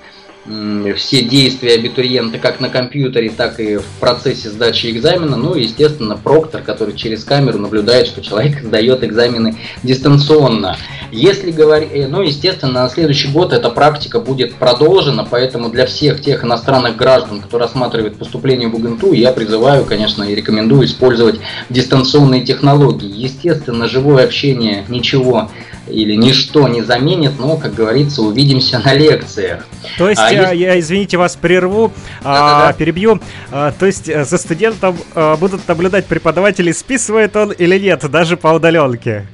все 0.97 1.23
действия 1.23 1.75
абитуриента 1.75 2.39
как 2.39 2.61
на 2.61 2.69
компьютере, 2.69 3.31
так 3.31 3.59
и 3.59 3.77
в 3.77 3.87
процессе 4.01 4.49
сдачи 4.49 4.91
экзамена. 4.91 5.37
Ну 5.37 5.55
и, 5.55 5.63
естественно, 5.65 6.17
проктор, 6.17 6.63
который 6.63 6.95
через 6.95 7.25
камеру 7.25 7.59
наблюдает, 7.59 8.07
что 8.07 8.23
человек 8.23 8.61
сдает 8.63 9.03
экзамены 9.03 9.57
дистанционно. 9.83 10.77
Если 11.13 11.51
говорить, 11.51 11.91
э, 11.93 12.07
ну, 12.09 12.23
естественно, 12.23 12.73
на 12.73 12.89
следующий 12.89 13.29
год 13.29 13.53
эта 13.53 13.71
практика 13.71 14.21
будет 14.21 14.55
продолжена, 14.55 15.27
поэтому 15.29 15.69
для 15.69 15.87
всех 15.87 16.21
тех 16.21 16.45
иностранных 16.45 16.97
граждан, 16.97 17.41
кто 17.41 17.59
рассматривает 17.59 18.17
поступление 18.17 18.69
в 18.69 18.75
УГНТУ, 18.75 19.13
я 19.13 19.33
призываю, 19.33 19.85
конечно, 19.85 20.25
и 20.25 20.35
рекомендую 20.35 20.87
использовать 20.87 21.41
дистанционные 21.71 22.43
технологии. 22.43 23.11
Естественно, 23.11 23.89
живое 23.89 24.25
общение 24.25 24.85
ничего 24.89 25.51
или 25.89 26.15
ничто 26.15 26.69
не 26.69 26.83
заменит, 26.83 27.39
но, 27.39 27.57
как 27.57 27.75
говорится, 27.75 28.23
увидимся 28.23 28.79
на 28.79 28.95
лекциях. 28.95 29.67
То 29.99 30.09
есть, 30.09 30.21
а 30.21 30.33
я, 30.33 30.51
если... 30.51 30.57
я, 30.57 30.81
извините, 30.81 31.17
вас 31.17 31.37
прерву, 31.37 31.93
а, 32.25 32.73
перебью. 32.73 33.21
А, 33.51 33.73
то 33.73 33.87
есть, 33.87 34.09
э, 34.09 34.25
за 34.25 34.39
студентом 34.39 34.97
а, 35.15 35.37
будут 35.37 35.67
наблюдать 35.69 36.07
преподаватели, 36.07 36.73
списывает 36.73 37.37
он 37.37 37.53
или 37.53 37.79
нет, 37.79 38.09
даже 38.11 38.37
по 38.37 38.49
удаленке? 38.49 39.27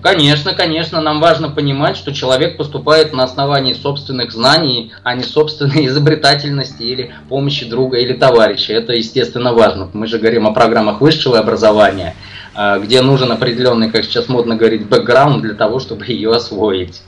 Конечно, 0.00 0.54
конечно, 0.54 1.00
нам 1.00 1.20
важно 1.20 1.48
понимать, 1.48 1.96
что 1.96 2.14
человек 2.14 2.56
поступает 2.56 3.12
на 3.12 3.24
основании 3.24 3.72
собственных 3.72 4.30
знаний, 4.30 4.92
а 5.02 5.14
не 5.14 5.24
собственной 5.24 5.86
изобретательности 5.88 6.82
или 6.82 7.14
помощи 7.28 7.68
друга 7.68 7.98
или 7.98 8.12
товарища. 8.12 8.74
Это, 8.74 8.92
естественно, 8.92 9.52
важно. 9.52 9.88
Мы 9.92 10.06
же 10.06 10.18
говорим 10.18 10.46
о 10.46 10.52
программах 10.52 11.00
высшего 11.00 11.38
образования, 11.38 12.14
а, 12.54 12.78
где 12.78 13.02
нужен 13.02 13.32
определенный, 13.32 13.90
как 13.90 14.04
сейчас 14.04 14.28
модно 14.28 14.54
говорить, 14.54 14.86
бэкграунд 14.86 15.42
для 15.42 15.54
того, 15.54 15.80
чтобы 15.80 16.04
ее 16.08 16.32
освоить. 16.32 17.02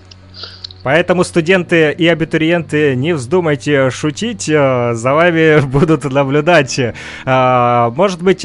Поэтому 0.83 1.25
студенты 1.25 1.93
и 1.93 2.09
абитуриенты, 2.09 2.97
не 2.97 3.13
вздумайте 3.13 3.91
шутить, 3.91 4.51
а, 4.53 4.95
за 4.95 5.15
вами 5.15 5.61
будут 5.65 6.05
наблюдать. 6.05 6.81
А, 7.25 7.91
может 7.91 8.21
быть, 8.21 8.45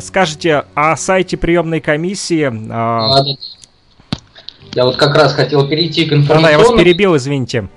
скажете 0.00 0.64
о 0.74 0.94
сайте 0.96 1.38
приемной 1.38 1.80
комиссии? 1.80 3.51
Я 4.74 4.84
вот 4.86 4.96
как 4.96 5.14
раз 5.14 5.34
хотел 5.34 5.68
перейти 5.68 6.06
к 6.06 6.12
информационному... 6.12 6.46
Да, 6.46 6.50
я 6.50 6.58
вас 6.58 6.72
перебил, 6.72 7.16
извините. 7.16 7.68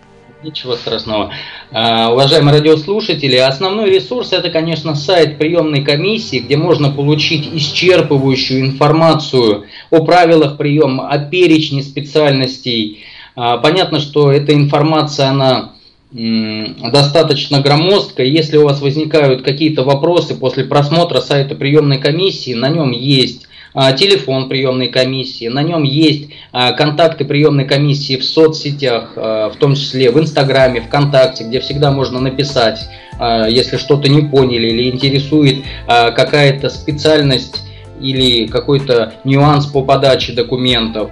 Ничего 0.44 0.76
страшного. 0.76 1.32
А, 1.72 2.12
уважаемые 2.12 2.54
радиослушатели, 2.58 3.36
основной 3.36 3.90
ресурс 3.90 4.32
это, 4.32 4.50
конечно, 4.50 4.96
сайт 4.96 5.38
приемной 5.38 5.84
комиссии, 5.84 6.38
где 6.38 6.56
можно 6.56 6.92
получить 6.92 7.50
исчерпывающую 7.52 8.62
информацию 8.62 9.66
о 9.90 10.06
правилах 10.06 10.58
приема, 10.58 11.10
о 11.10 11.18
перечне 11.18 11.82
специальностей. 11.82 13.04
А, 13.36 13.58
понятно, 13.58 14.00
что 14.00 14.32
эта 14.32 14.54
информация, 14.54 15.30
она 15.30 15.72
достаточно 16.12 17.60
громоздкая. 17.60 18.28
Если 18.28 18.56
у 18.56 18.64
вас 18.64 18.82
возникают 18.82 19.42
какие-то 19.42 19.84
вопросы 19.84 20.36
после 20.36 20.64
просмотра 20.64 21.20
сайта 21.20 21.56
приемной 21.56 21.98
комиссии, 21.98 22.54
на 22.54 22.70
нем 22.70 22.92
есть 22.92 23.48
телефон 23.98 24.48
приемной 24.48 24.88
комиссии, 24.88 25.48
на 25.50 25.62
нем 25.62 25.84
есть 25.84 26.30
а, 26.54 26.72
контакты 26.72 27.26
приемной 27.26 27.66
комиссии 27.66 28.16
в 28.16 28.24
соцсетях, 28.24 29.14
а, 29.18 29.50
в 29.50 29.58
том 29.58 29.76
числе 29.76 30.12
в 30.12 30.20
Инстаграме, 30.20 30.82
ВКонтакте, 30.82 31.44
где 31.44 31.60
всегда 31.60 31.92
можно 31.92 32.20
написать, 32.20 32.80
если 33.48 33.78
что-то 33.78 34.10
не 34.10 34.24
поняли 34.24 34.68
или 34.68 34.90
интересует 34.90 35.64
какая-то 35.88 36.70
специальность 36.70 37.62
или 38.02 38.46
какой-то 38.48 39.14
нюанс 39.24 39.68
по 39.68 39.84
подаче 39.84 40.34
документов. 40.34 41.12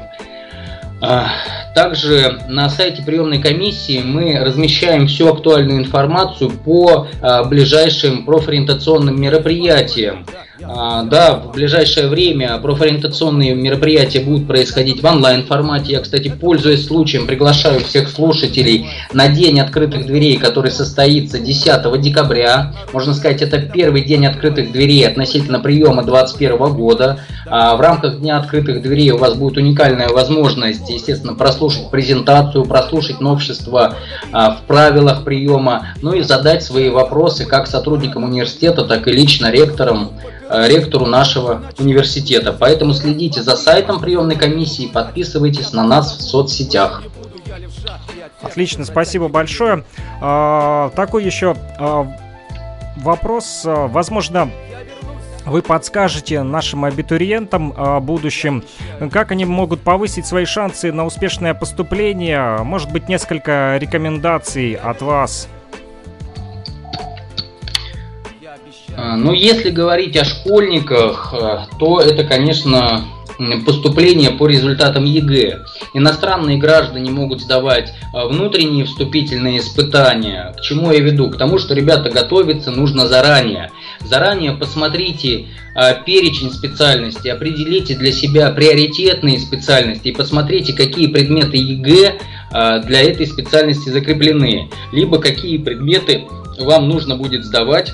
Также 1.76 2.40
на 2.48 2.70
сайте 2.70 3.02
приемной 3.02 3.40
комиссии 3.40 4.02
мы 4.04 4.40
размещаем 4.40 5.08
всю 5.08 5.28
актуальную 5.28 5.80
информацию 5.80 6.52
по 6.52 7.08
ближайшим 7.50 8.26
профориентационным 8.26 9.20
мероприятиям. 9.20 10.26
А, 10.66 11.04
да, 11.04 11.36
в 11.36 11.54
ближайшее 11.54 12.08
время 12.08 12.58
профориентационные 12.60 13.56
мероприятия 13.56 14.20
будут 14.20 14.48
происходить 14.48 15.02
в 15.02 15.06
онлайн-формате. 15.06 15.94
Я, 15.94 16.00
кстати, 16.00 16.30
пользуясь 16.30 16.86
случаем, 16.86 17.26
приглашаю 17.28 17.80
всех 17.80 18.10
слушателей 18.10 18.88
на 19.14 19.28
День 19.28 19.60
открытых 19.60 20.06
дверей, 20.06 20.38
который 20.38 20.72
состоится 20.72 21.40
10 21.40 22.02
декабря. 22.02 22.74
Можно 22.94 23.14
сказать, 23.14 23.42
это 23.42 23.60
первый 23.60 24.04
день 24.04 24.26
открытых 24.26 24.72
дверей 24.72 25.08
относительно 25.08 25.60
приема 25.60 26.04
2021 26.04 26.74
года. 26.74 27.20
А, 27.48 27.76
в 27.76 27.82
рамках 27.82 28.20
Дня 28.20 28.38
открытых 28.38 28.82
дверей 28.82 29.12
у 29.12 29.18
вас 29.18 29.34
будет 29.34 29.58
уникальная 29.58 30.10
возможность, 30.10 30.90
естественно, 30.90 31.34
прослушать 31.34 31.63
презентацию, 31.92 32.66
прослушать 32.66 33.20
новшества 33.20 33.96
а, 34.32 34.56
в 34.56 34.62
правилах 34.64 35.24
приема, 35.24 35.88
ну 36.02 36.14
и 36.14 36.22
задать 36.22 36.64
свои 36.64 36.90
вопросы 36.90 37.46
как 37.46 37.68
сотрудникам 37.68 38.24
университета, 38.24 38.86
так 38.86 39.08
и 39.08 39.12
лично 39.12 39.52
ректорам 39.52 40.12
Э, 40.54 40.68
ректору 40.68 41.08
нашего 41.08 41.64
университета. 41.80 42.54
Поэтому 42.54 42.94
следите 42.94 43.42
за 43.42 43.56
сайтом 43.56 44.00
приемной 44.00 44.36
комиссии, 44.36 44.86
подписывайтесь 44.86 45.74
на 45.74 45.84
нас 45.84 46.16
в 46.16 46.22
соцсетях. 46.22 47.02
Отлично, 48.42 48.86
спасибо 48.86 49.30
большое. 49.30 49.84
А, 50.22 50.92
такой 50.92 51.24
еще 51.24 51.56
а, 51.80 52.08
вопрос, 52.98 53.62
возможно, 53.64 54.52
вы 55.46 55.62
подскажете 55.62 56.42
нашим 56.44 56.86
абитуриентам 56.86 57.74
а, 57.76 58.00
будущим, 58.00 58.64
как 59.12 59.32
они 59.32 59.46
могут 59.46 59.82
повысить 59.82 60.26
свои 60.26 60.46
шансы 60.46 60.92
на 60.92 61.06
успешное 61.06 61.54
поступление? 61.54 62.60
Может 62.64 62.92
быть, 62.92 63.10
несколько 63.10 63.78
рекомендаций 63.80 64.74
от 64.74 65.02
вас? 65.02 65.48
А, 68.96 69.16
ну, 69.18 69.34
если 69.34 69.70
говорить 69.70 70.16
о 70.18 70.24
школьниках, 70.24 71.34
э, 71.34 71.66
то 71.80 72.00
это, 72.00 72.24
конечно, 72.24 73.04
поступление 73.66 74.32
по 74.32 74.48
результатам 74.48 75.06
ЕГЭ. 75.06 75.66
Иностранные 75.94 76.58
граждане 76.58 77.12
могут 77.12 77.42
сдавать 77.42 77.90
э, 77.92 78.28
внутренние 78.28 78.86
вступительные 78.86 79.60
испытания. 79.60 80.54
К 80.58 80.62
чему 80.62 80.92
я 80.92 81.00
веду? 81.00 81.30
К 81.30 81.38
тому, 81.38 81.58
что 81.58 81.74
ребята 81.74 82.10
готовиться 82.10 82.72
нужно 82.72 83.08
заранее. 83.08 83.72
Заранее 84.02 84.54
посмотрите 84.54 85.46
э, 85.76 86.04
перечень 86.06 86.52
специальностей, 86.52 87.32
определите 87.32 87.96
для 87.96 88.12
себя 88.12 88.52
приоритетные 88.52 89.40
специальности 89.40 90.10
и 90.10 90.14
посмотрите, 90.14 90.74
какие 90.74 91.08
предметы 91.08 91.58
ЕГЭ 91.58 92.20
для 92.86 93.02
этой 93.02 93.26
специальности 93.26 93.90
закреплены, 93.90 94.70
либо 94.92 95.18
какие 95.18 95.58
предметы 95.58 96.26
вам 96.60 96.88
нужно 96.88 97.16
будет 97.16 97.44
сдавать 97.44 97.94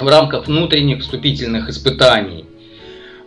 в 0.00 0.08
рамках 0.08 0.48
внутренних 0.48 1.02
вступительных 1.02 1.68
испытаний. 1.68 2.45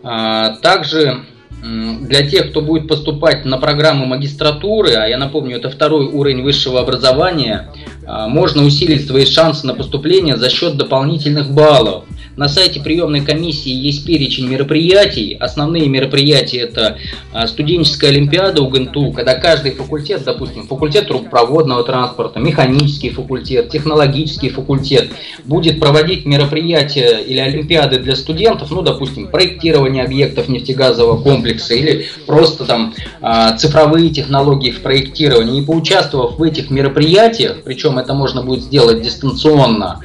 А, 0.04 0.56
также 0.58 1.26
для 1.62 2.26
тех, 2.26 2.52
кто 2.52 2.62
будет 2.62 2.88
поступать 2.88 3.44
на 3.44 3.58
программы 3.58 4.06
магистратуры, 4.06 4.94
а 4.94 5.08
я 5.08 5.18
напомню, 5.18 5.58
это 5.58 5.70
второй 5.70 6.06
уровень 6.06 6.42
высшего 6.42 6.80
образования, 6.80 7.74
а, 8.06 8.28
можно 8.28 8.64
усилить 8.64 9.06
свои 9.06 9.26
шансы 9.26 9.68
на 9.68 9.74
поступление 9.74 10.38
за 10.38 10.50
счет 10.50 10.78
дополнительных 10.78 11.52
баллов– 11.52 12.06
на 12.40 12.48
сайте 12.48 12.80
приемной 12.80 13.20
комиссии 13.20 13.70
есть 13.70 14.06
перечень 14.06 14.48
мероприятий. 14.48 15.36
Основные 15.42 15.90
мероприятия 15.90 16.60
это 16.60 16.98
а, 17.34 17.48
студенческая 17.48 18.12
олимпиада 18.12 18.62
УГНТУ, 18.62 19.12
когда 19.12 19.36
каждый 19.36 19.72
факультет, 19.72 20.24
допустим, 20.24 20.66
факультет 20.66 21.10
трубопроводного 21.10 21.84
транспорта, 21.84 22.40
механический 22.40 23.10
факультет, 23.10 23.70
технологический 23.70 24.48
факультет, 24.48 25.10
будет 25.44 25.82
проводить 25.82 26.26
мероприятия 26.26 27.20
или 27.20 27.40
олимпиады 27.40 28.00
для 28.00 28.16
студентов, 28.16 28.72
ну, 28.72 28.84
допустим, 28.84 29.28
проектирование 29.28 30.06
объектов 30.06 30.48
нефтегазового 30.48 31.22
комплекса 31.22 31.74
или 31.74 32.06
просто 32.26 32.64
там 32.64 32.94
а, 33.20 33.58
цифровые 33.58 34.12
технологии 34.12 34.72
в 34.72 34.80
проектировании. 34.80 35.62
И 35.62 35.66
поучаствовав 35.66 36.40
в 36.40 36.44
этих 36.44 36.70
мероприятиях, 36.70 37.58
причем 37.66 38.00
это 38.00 38.14
можно 38.14 38.44
будет 38.44 38.64
сделать 38.64 39.02
дистанционно, 39.02 40.00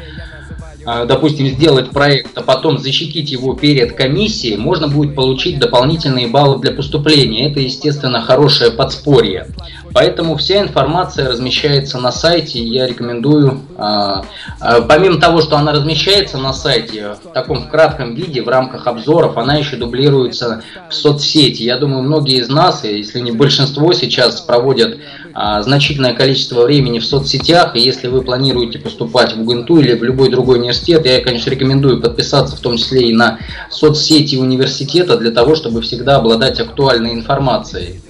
допустим, 0.85 1.49
сделать 1.49 1.91
проект, 1.91 2.37
а 2.37 2.43
потом 2.43 2.79
защитить 2.79 3.31
его 3.31 3.55
перед 3.55 3.93
комиссией, 3.93 4.57
можно 4.57 4.89
будет 4.89 5.15
получить 5.15 5.59
дополнительные 5.59 6.29
баллы 6.29 6.61
для 6.61 6.73
поступления. 6.73 7.51
Это, 7.51 7.61
естественно, 7.61 8.21
хорошее 8.21 8.71
подспорье. 8.71 9.47
Поэтому 9.95 10.37
вся 10.37 10.61
информация 10.61 11.29
размещается 11.29 11.99
на 11.99 12.11
сайте, 12.11 12.61
я 12.61 12.89
рекомендую, 12.89 13.61
а, 13.79 14.25
а, 14.59 14.81
помимо 14.83 15.21
того, 15.21 15.41
что 15.41 15.57
она 15.57 15.71
размещается 15.71 16.37
на 16.37 16.53
сайте 16.53 17.15
в 17.23 17.33
таком 17.33 17.69
кратком 17.69 18.17
виде, 18.17 18.43
в 18.43 18.49
рамках 18.49 18.89
обзоров, 18.89 19.39
она 19.39 19.55
еще 19.55 19.77
дублируется 19.77 20.65
в 20.91 20.95
соцсети. 20.95 21.63
Я 21.63 21.79
думаю, 21.79 22.03
многие 22.03 22.39
из 22.39 22.49
нас, 22.49 22.83
если 22.83 23.21
не 23.21 23.31
большинство, 23.31 23.93
сейчас 23.93 24.41
проводят 24.41 24.99
а, 25.33 25.63
значительное 25.63 26.13
количество 26.13 26.65
времени 26.65 26.99
в 26.99 27.05
соцсетях, 27.05 27.77
и 27.77 27.81
если 27.81 28.09
вы 28.09 28.23
планируете 28.23 28.81
поступать 28.81 29.37
в 29.37 29.41
УГНТУ 29.43 29.79
или 29.79 29.95
в 29.95 30.03
любой 30.03 30.29
другой 30.29 30.59
университет, 30.59 31.07
я, 31.07 31.21
конечно, 31.21 31.51
рекомендую 31.51 32.01
подписаться 32.01 32.57
в 32.57 32.61
том 32.61 32.79
числе 32.79 33.11
и 33.11 33.15
на 33.15 33.39
соцсети 33.71 34.35
университета 34.35 35.17
для 35.17 35.31
того, 35.31 35.55
чтобы 35.55 35.83
всегда 35.83 36.17
обладать 36.17 36.59
актуальной 36.59 37.13
информацией. 37.13 38.01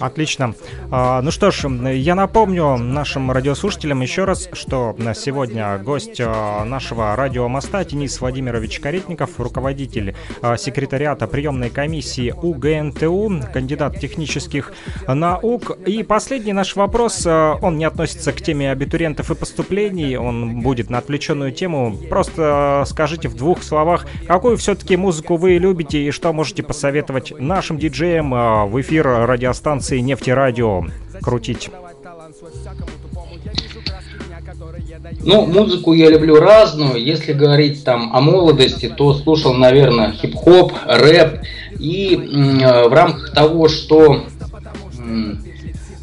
Отлично. 0.00 0.54
А, 0.90 1.20
ну 1.22 1.30
что 1.30 1.50
ж, 1.50 1.68
я 1.92 2.14
напомню 2.14 2.76
нашим 2.76 3.32
радиослушателям 3.32 4.00
еще 4.00 4.24
раз, 4.24 4.48
что 4.52 4.94
на 4.96 5.12
сегодня 5.12 5.76
гость 5.78 6.20
а, 6.20 6.64
нашего 6.64 7.16
радиомоста 7.16 7.84
Денис 7.84 8.20
Владимирович 8.20 8.78
Каретников, 8.78 9.40
руководитель 9.40 10.14
а, 10.40 10.56
секретариата 10.56 11.26
приемной 11.26 11.70
комиссии 11.70 12.30
УГНТУ, 12.30 13.42
кандидат 13.52 13.98
технических 13.98 14.72
наук. 15.08 15.76
И 15.84 16.04
последний 16.04 16.52
наш 16.52 16.76
вопрос, 16.76 17.26
он 17.26 17.76
не 17.76 17.84
относится 17.84 18.32
к 18.32 18.40
теме 18.40 18.70
абитуриентов 18.70 19.30
и 19.30 19.34
поступлений, 19.34 20.16
он 20.16 20.60
будет 20.60 20.90
на 20.90 20.98
отвлеченную 20.98 21.50
тему. 21.50 21.96
Просто 22.08 22.84
скажите 22.86 23.28
в 23.28 23.36
двух 23.36 23.62
словах, 23.64 24.06
какую 24.26 24.56
все-таки 24.58 24.96
музыку 24.96 25.36
вы 25.36 25.58
любите 25.58 26.02
и 26.04 26.10
что 26.12 26.32
можете 26.32 26.62
посоветовать 26.62 27.32
нашим 27.38 27.78
диджеям 27.78 28.30
в 28.30 28.80
эфир 28.80 29.06
радиостанции 29.06 29.87
станции 29.88 30.00
нефтерадио 30.00 30.84
крутить? 31.22 31.70
Ну, 35.20 35.46
музыку 35.46 35.94
я 35.94 36.10
люблю 36.10 36.36
разную. 36.36 37.02
Если 37.02 37.32
говорить 37.32 37.84
там 37.84 38.14
о 38.14 38.20
молодости, 38.20 38.92
то 38.94 39.14
слушал, 39.14 39.54
наверное, 39.54 40.12
хип-хоп, 40.12 40.72
рэп. 40.86 41.40
И 41.78 42.16
в 42.16 42.92
рамках 42.92 43.32
того, 43.32 43.68
что 43.68 44.24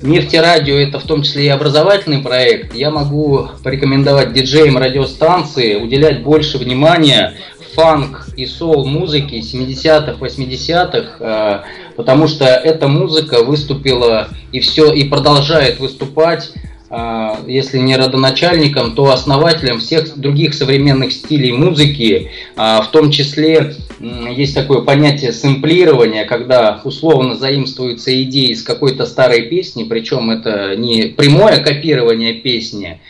Нефтерадио 0.01 0.75
это 0.75 0.99
в 0.99 1.03
том 1.03 1.23
числе 1.23 1.45
и 1.45 1.49
образовательный 1.49 2.19
проект, 2.19 2.75
я 2.75 2.91
могу 2.91 3.47
порекомендовать 3.63 4.33
диджеям 4.33 4.77
радиостанции 4.77 5.75
уделять 5.75 6.21
больше 6.21 6.57
внимания 6.57 7.33
фанк 7.75 8.29
и 8.37 8.45
сол 8.45 8.85
музыки 8.85 9.35
70-х, 9.35 10.13
80-х, 10.19 11.17
э, 11.19 11.59
потому 11.95 12.27
что 12.27 12.45
эта 12.45 12.87
музыка 12.87 13.43
выступила 13.43 14.29
и 14.51 14.59
все 14.59 14.91
и 14.91 15.07
продолжает 15.07 15.79
выступать 15.79 16.51
а, 16.97 17.39
если 17.47 17.79
не 17.79 17.97
родоначальником, 17.97 18.93
то 18.95 19.11
основателем 19.11 19.79
всех 19.79 20.17
других 20.17 20.53
современных 20.53 21.11
стилей 21.11 21.51
музыки. 21.51 22.31
А, 22.55 22.81
в 22.81 22.89
том 22.91 23.11
числе 23.11 23.75
есть 23.99 24.53
такое 24.53 24.81
понятие 24.81 25.33
сэмплирования, 25.33 26.25
когда 26.25 26.79
условно 26.83 27.35
заимствуются 27.35 28.21
идеи 28.23 28.51
из 28.51 28.63
какой-то 28.63 29.05
старой 29.05 29.43
песни, 29.43 29.83
причем 29.83 30.29
это 30.29 30.75
не 30.75 31.07
прямое 31.07 31.61
копирование 31.61 32.35
песни, 32.35 33.01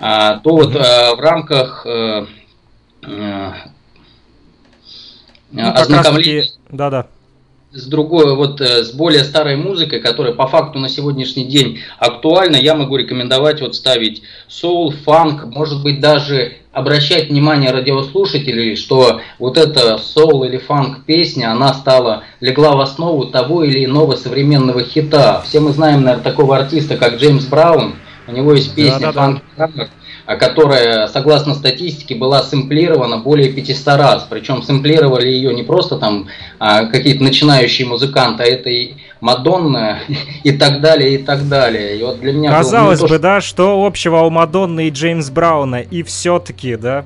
а, 0.00 0.38
то 0.38 0.50
вот 0.56 0.74
в 0.74 1.20
рамках 1.20 1.86
э, 1.86 2.26
э, 3.06 3.50
ну, 5.52 5.72
ознакомления... 5.72 6.44
Да-да 6.70 7.06
с 7.74 7.86
другой, 7.86 8.36
вот 8.36 8.60
э, 8.60 8.84
с 8.84 8.92
более 8.92 9.24
старой 9.24 9.56
музыкой, 9.56 10.00
которая 10.00 10.34
по 10.34 10.46
факту 10.46 10.78
на 10.78 10.88
сегодняшний 10.88 11.44
день 11.44 11.80
актуальна, 11.98 12.56
я 12.56 12.74
могу 12.74 12.96
рекомендовать 12.96 13.60
вот 13.60 13.74
ставить 13.74 14.22
соул, 14.46 14.90
фанк, 14.92 15.46
может 15.46 15.82
быть 15.82 16.00
даже 16.00 16.58
обращать 16.72 17.30
внимание 17.30 17.70
радиослушателей, 17.70 18.76
что 18.76 19.20
вот 19.38 19.58
эта 19.58 19.98
соул 19.98 20.44
или 20.44 20.58
фанк 20.58 21.04
песня, 21.04 21.50
она 21.50 21.72
стала, 21.74 22.24
легла 22.40 22.76
в 22.76 22.80
основу 22.80 23.26
того 23.26 23.64
или 23.64 23.84
иного 23.84 24.16
современного 24.16 24.82
хита. 24.82 25.42
Все 25.42 25.60
мы 25.60 25.72
знаем, 25.72 26.02
наверное, 26.02 26.24
такого 26.24 26.56
артиста, 26.56 26.96
как 26.96 27.16
Джеймс 27.16 27.46
Браун, 27.46 27.94
у 28.26 28.32
него 28.32 28.52
есть 28.52 28.74
песня 28.74 29.12
да, 29.12 29.40
да, 29.56 29.68
да. 29.74 29.88
А 30.24 30.36
которая, 30.36 31.08
согласно 31.08 31.54
статистике, 31.54 32.14
была 32.14 32.42
сэмплирована 32.42 33.18
более 33.18 33.52
500 33.52 33.86
раз. 33.96 34.26
Причем 34.28 34.62
сэмплировали 34.62 35.26
ее 35.26 35.52
не 35.52 35.62
просто 35.62 35.98
там 35.98 36.28
а, 36.58 36.86
какие-то 36.86 37.24
начинающие 37.24 37.86
музыканты, 37.86 38.44
а 38.44 38.46
это 38.46 38.70
и 38.70 38.94
Мадонна 39.20 40.00
и 40.44 40.52
так 40.52 40.80
далее, 40.80 41.14
и 41.14 41.18
так 41.18 41.48
далее. 41.48 41.98
И 41.98 42.02
вот 42.02 42.20
для 42.20 42.32
меня 42.32 42.50
Казалось 42.50 43.00
бы, 43.00 43.08
то, 43.08 43.18
да, 43.18 43.40
что 43.40 43.84
общего 43.84 44.18
у 44.18 44.30
Мадонны 44.30 44.88
и 44.88 44.90
Джеймс 44.90 45.30
Брауна, 45.30 45.80
и 45.80 46.02
все-таки, 46.02 46.76
да? 46.76 47.04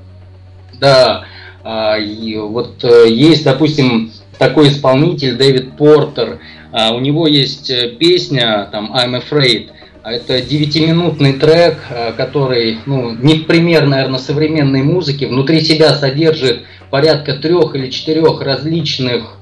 Да, 0.79 1.25
а, 1.63 1.97
и 1.97 2.37
вот 2.37 2.83
э, 2.83 3.09
есть, 3.09 3.43
допустим, 3.43 4.11
такой 4.37 4.69
исполнитель 4.69 5.35
Дэвид 5.35 5.75
Портер, 5.75 6.39
а, 6.71 6.93
у 6.93 6.99
него 6.99 7.27
есть 7.27 7.69
э, 7.69 7.89
песня 7.99 8.67
там 8.71 8.93
I'm 8.95 9.21
Afraid, 9.21 9.69
это 10.11 10.41
девятиминутный 10.41 11.33
трек, 11.33 11.79
э, 11.89 12.13
который, 12.13 12.79
ну, 12.85 13.11
не 13.11 13.35
пример, 13.35 13.85
наверное, 13.85 14.19
современной 14.19 14.83
музыки, 14.83 15.25
внутри 15.25 15.61
себя 15.61 15.93
содержит 15.93 16.63
порядка 16.89 17.33
трех 17.33 17.75
или 17.75 17.89
четырех 17.89 18.41
различных 18.41 19.23
а, 19.23 19.36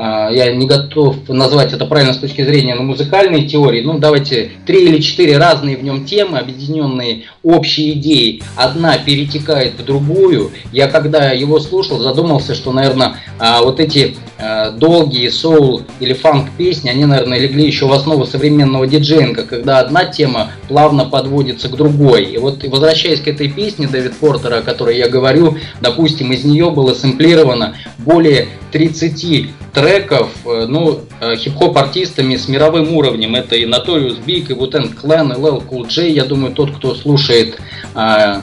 я 0.00 0.54
не 0.54 0.66
готов 0.66 1.28
назвать 1.28 1.72
это 1.72 1.86
правильно 1.86 2.14
с 2.14 2.18
точки 2.18 2.42
зрения 2.42 2.74
ну, 2.74 2.82
музыкальной 2.84 3.46
теории, 3.46 3.82
ну 3.82 3.98
давайте 3.98 4.52
три 4.66 4.84
или 4.84 5.00
четыре 5.00 5.38
разные 5.38 5.76
в 5.76 5.82
нем 5.82 6.04
темы, 6.04 6.38
объединенные 6.38 7.24
общей 7.42 7.92
идеей, 7.92 8.42
одна 8.56 8.98
перетекает 8.98 9.74
в 9.78 9.84
другую. 9.84 10.50
Я 10.72 10.88
когда 10.88 11.30
его 11.30 11.58
слушал, 11.60 11.98
задумался, 11.98 12.54
что, 12.54 12.72
наверное, 12.72 13.16
а, 13.38 13.62
вот 13.62 13.80
эти 13.80 14.16
а, 14.38 14.70
долгие 14.70 15.28
соул 15.28 15.82
или 16.00 16.12
фанк 16.12 16.50
песни, 16.56 16.88
они, 16.88 17.04
наверное, 17.04 17.38
легли 17.38 17.66
еще 17.66 17.86
в 17.86 17.92
основу 17.92 18.24
современного 18.26 18.86
диджейнга, 18.86 19.44
когда 19.44 19.80
одна 19.80 20.04
тема 20.04 20.52
плавно 20.68 21.04
подводится 21.04 21.68
к 21.68 21.76
другой. 21.76 22.24
И 22.24 22.38
вот 22.38 22.62
возвращаясь 22.64 23.20
к 23.20 23.28
этой 23.28 23.50
песне 23.50 23.86
Дэвид 23.86 24.16
Портера, 24.16 24.58
о 24.58 24.62
которой 24.62 24.96
я 24.96 25.08
говорю, 25.08 25.56
допустим, 25.80 26.32
из 26.32 26.44
нее 26.44 26.70
было 26.70 26.94
сэмплировано 26.94 27.76
более 27.98 28.48
30 28.72 29.50
треков, 29.72 29.89
э, 29.90 30.66
ну, 30.66 31.00
э, 31.20 31.36
хип-хоп 31.36 31.76
артистами 31.76 32.36
с 32.36 32.48
мировым 32.48 32.94
уровнем. 32.94 33.34
Это 33.34 33.56
и 33.56 33.64
Notorious 33.64 34.24
Big, 34.24 34.50
и 34.50 34.54
Wu-Tang 34.54 34.94
Clan, 35.00 35.32
и 35.32 35.40
LL 35.40 35.66
Cool 35.68 35.88
J. 35.88 36.10
Я 36.10 36.24
думаю, 36.24 36.54
тот, 36.54 36.76
кто 36.76 36.94
слушает 36.94 37.58
э, 37.94 38.40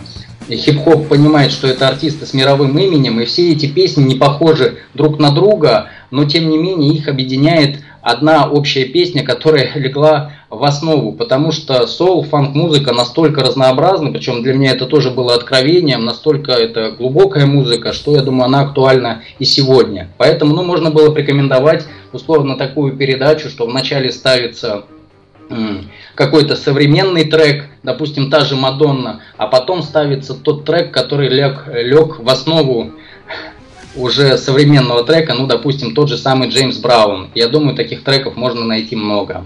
хип-хоп, 0.49 1.07
понимает, 1.07 1.51
что 1.51 1.67
это 1.67 1.87
артисты 1.87 2.25
с 2.25 2.33
мировым 2.33 2.77
именем, 2.77 3.19
и 3.19 3.25
все 3.25 3.51
эти 3.51 3.67
песни 3.67 4.03
не 4.03 4.15
похожи 4.15 4.79
друг 4.93 5.19
на 5.19 5.31
друга, 5.31 5.89
но 6.11 6.25
тем 6.25 6.49
не 6.49 6.57
менее 6.57 6.93
их 6.93 7.07
объединяет 7.07 7.79
одна 8.01 8.49
общая 8.49 8.85
песня, 8.85 9.23
которая 9.23 9.71
легла 9.75 10.33
в 10.49 10.63
основу, 10.63 11.11
потому 11.11 11.51
что 11.51 11.85
соул, 11.87 12.23
фанк-музыка 12.23 12.93
настолько 12.93 13.41
разнообразна, 13.41 14.11
причем 14.11 14.43
для 14.43 14.53
меня 14.53 14.71
это 14.71 14.85
тоже 14.85 15.11
было 15.11 15.35
откровением, 15.35 16.05
настолько 16.05 16.53
это 16.53 16.91
глубокая 16.91 17.45
музыка, 17.45 17.91
что 17.91 18.15
я 18.15 18.21
думаю, 18.21 18.45
она 18.45 18.61
актуальна 18.61 19.23
и 19.39 19.45
сегодня. 19.45 20.09
Поэтому, 20.17 20.55
ну, 20.55 20.63
можно 20.63 20.89
было 20.89 21.11
порекомендовать 21.11 21.85
условно 22.13 22.55
такую 22.55 22.95
передачу, 22.95 23.49
что 23.49 23.67
вначале 23.67 24.11
ставится 24.11 24.85
какой-то 26.15 26.55
современный 26.55 27.23
трек, 27.25 27.65
допустим, 27.83 28.29
та 28.29 28.41
же 28.41 28.55
Мадонна, 28.55 29.21
а 29.37 29.47
потом 29.47 29.81
ставится 29.81 30.33
тот 30.33 30.65
трек, 30.65 30.91
который 30.91 31.29
лег, 31.29 31.67
лег 31.71 32.19
в 32.19 32.29
основу 32.29 32.91
уже 33.95 34.37
современного 34.37 35.03
трека, 35.03 35.33
ну, 35.33 35.47
допустим, 35.47 35.93
тот 35.93 36.09
же 36.09 36.17
самый 36.17 36.49
Джеймс 36.49 36.77
Браун. 36.77 37.29
Я 37.33 37.47
думаю, 37.47 37.75
таких 37.75 38.03
треков 38.03 38.35
можно 38.35 38.63
найти 38.63 38.95
много. 38.95 39.45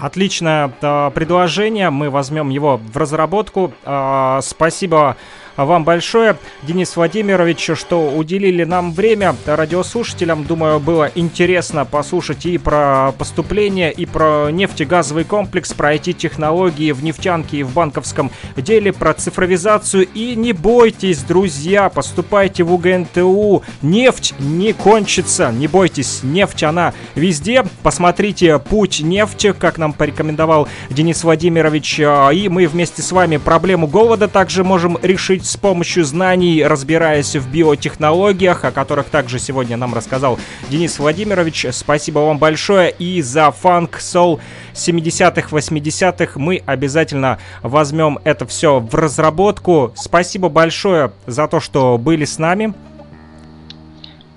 Отличное 0.00 0.70
э, 0.80 1.10
предложение, 1.12 1.90
мы 1.90 2.08
возьмем 2.08 2.50
его 2.50 2.76
в 2.76 2.96
разработку. 2.96 3.72
Э, 3.84 4.38
спасибо 4.42 5.16
вам 5.64 5.84
большое, 5.84 6.36
Денис 6.62 6.94
Владимирович, 6.96 7.70
что 7.74 8.10
уделили 8.10 8.64
нам 8.64 8.92
время 8.92 9.34
радиослушателям. 9.46 10.44
Думаю, 10.44 10.78
было 10.80 11.10
интересно 11.14 11.84
послушать 11.84 12.46
и 12.46 12.58
про 12.58 13.12
поступление, 13.18 13.92
и 13.92 14.06
про 14.06 14.50
нефтегазовый 14.50 15.24
комплекс, 15.24 15.72
про 15.72 15.94
IT-технологии 15.94 16.92
в 16.92 17.02
нефтянке 17.02 17.58
и 17.58 17.62
в 17.62 17.72
банковском 17.72 18.30
деле, 18.56 18.92
про 18.92 19.14
цифровизацию. 19.14 20.06
И 20.14 20.36
не 20.36 20.52
бойтесь, 20.52 21.22
друзья, 21.22 21.88
поступайте 21.88 22.62
в 22.62 22.72
УГНТУ. 22.72 23.62
Нефть 23.82 24.34
не 24.38 24.72
кончится, 24.72 25.50
не 25.50 25.66
бойтесь, 25.66 26.20
нефть 26.22 26.62
она 26.62 26.94
везде. 27.14 27.64
Посмотрите 27.82 28.58
«Путь 28.58 29.00
нефти», 29.00 29.52
как 29.58 29.78
нам 29.78 29.92
порекомендовал 29.92 30.68
Денис 30.90 31.24
Владимирович. 31.24 31.98
И 31.98 32.48
мы 32.48 32.66
вместе 32.66 33.02
с 33.02 33.10
вами 33.10 33.38
проблему 33.38 33.86
голода 33.86 34.28
также 34.28 34.64
можем 34.64 34.98
решить 35.02 35.47
с 35.48 35.56
помощью 35.56 36.04
знаний, 36.04 36.62
разбираясь 36.62 37.34
в 37.34 37.50
биотехнологиях, 37.50 38.66
о 38.66 38.70
которых 38.70 39.06
также 39.06 39.38
сегодня 39.38 39.78
нам 39.78 39.94
рассказал 39.94 40.38
Денис 40.68 40.98
Владимирович. 40.98 41.68
Спасибо 41.70 42.18
вам 42.18 42.38
большое 42.38 42.90
и 42.90 43.22
за 43.22 43.50
фанк, 43.50 43.98
сол 43.98 44.40
70-х, 44.74 45.48
80-х 45.50 46.38
мы 46.38 46.62
обязательно 46.66 47.38
возьмем 47.62 48.18
это 48.24 48.46
все 48.46 48.78
в 48.78 48.94
разработку. 48.94 49.94
Спасибо 49.96 50.50
большое 50.50 51.12
за 51.26 51.48
то, 51.48 51.60
что 51.60 51.96
были 51.96 52.26
с 52.26 52.38
нами. 52.38 52.74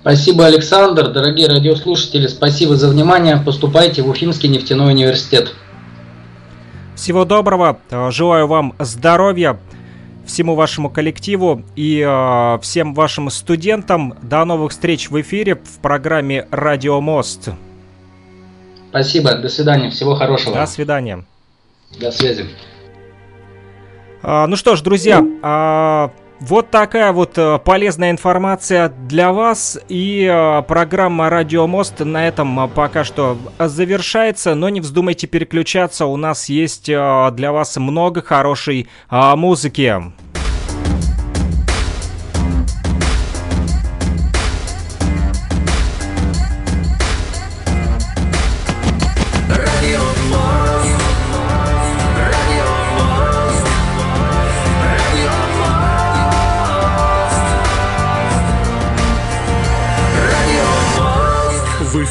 Спасибо, 0.00 0.46
Александр. 0.46 1.10
Дорогие 1.10 1.46
радиослушатели, 1.46 2.26
спасибо 2.26 2.74
за 2.76 2.88
внимание. 2.88 3.36
Поступайте 3.36 4.02
в 4.02 4.08
Уфимский 4.08 4.48
нефтяной 4.48 4.92
университет. 4.92 5.52
Всего 6.96 7.26
доброго. 7.26 7.78
Желаю 8.10 8.46
вам 8.46 8.74
здоровья, 8.78 9.58
всему 10.26 10.54
вашему 10.54 10.90
коллективу 10.90 11.62
и 11.76 12.04
э, 12.06 12.58
всем 12.62 12.94
вашим 12.94 13.30
студентам. 13.30 14.14
До 14.22 14.44
новых 14.44 14.72
встреч 14.72 15.10
в 15.10 15.20
эфире 15.20 15.56
в 15.56 15.78
программе 15.80 16.46
«Радио 16.50 17.00
Мост». 17.00 17.50
Спасибо, 18.90 19.36
до 19.36 19.48
свидания, 19.48 19.90
всего 19.90 20.16
хорошего. 20.16 20.54
До 20.54 20.66
свидания. 20.66 21.24
До 21.98 22.10
связи. 22.10 22.46
А, 24.22 24.46
ну 24.46 24.56
что 24.56 24.76
ж, 24.76 24.82
друзья, 24.82 25.24
а, 25.42 26.12
вот 26.42 26.70
такая 26.70 27.12
вот 27.12 27.38
э, 27.38 27.60
полезная 27.64 28.10
информация 28.10 28.88
для 28.88 29.32
вас. 29.32 29.78
И 29.88 30.28
э, 30.28 30.62
программа 30.62 31.30
«Радио 31.30 31.68
Мост» 31.68 32.00
на 32.00 32.26
этом 32.26 32.58
э, 32.64 32.68
пока 32.68 33.04
что 33.04 33.38
завершается. 33.58 34.56
Но 34.56 34.68
не 34.68 34.80
вздумайте 34.80 35.28
переключаться, 35.28 36.06
у 36.06 36.16
нас 36.16 36.48
есть 36.48 36.86
для 36.86 37.52
вас 37.52 37.76
много 37.76 38.22
хорошей 38.22 38.88
музыки. 39.10 40.02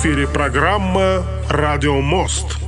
Эфире 0.02 0.28
программа 0.28 1.24
«Радио 1.48 2.02
Мост». 2.02 2.61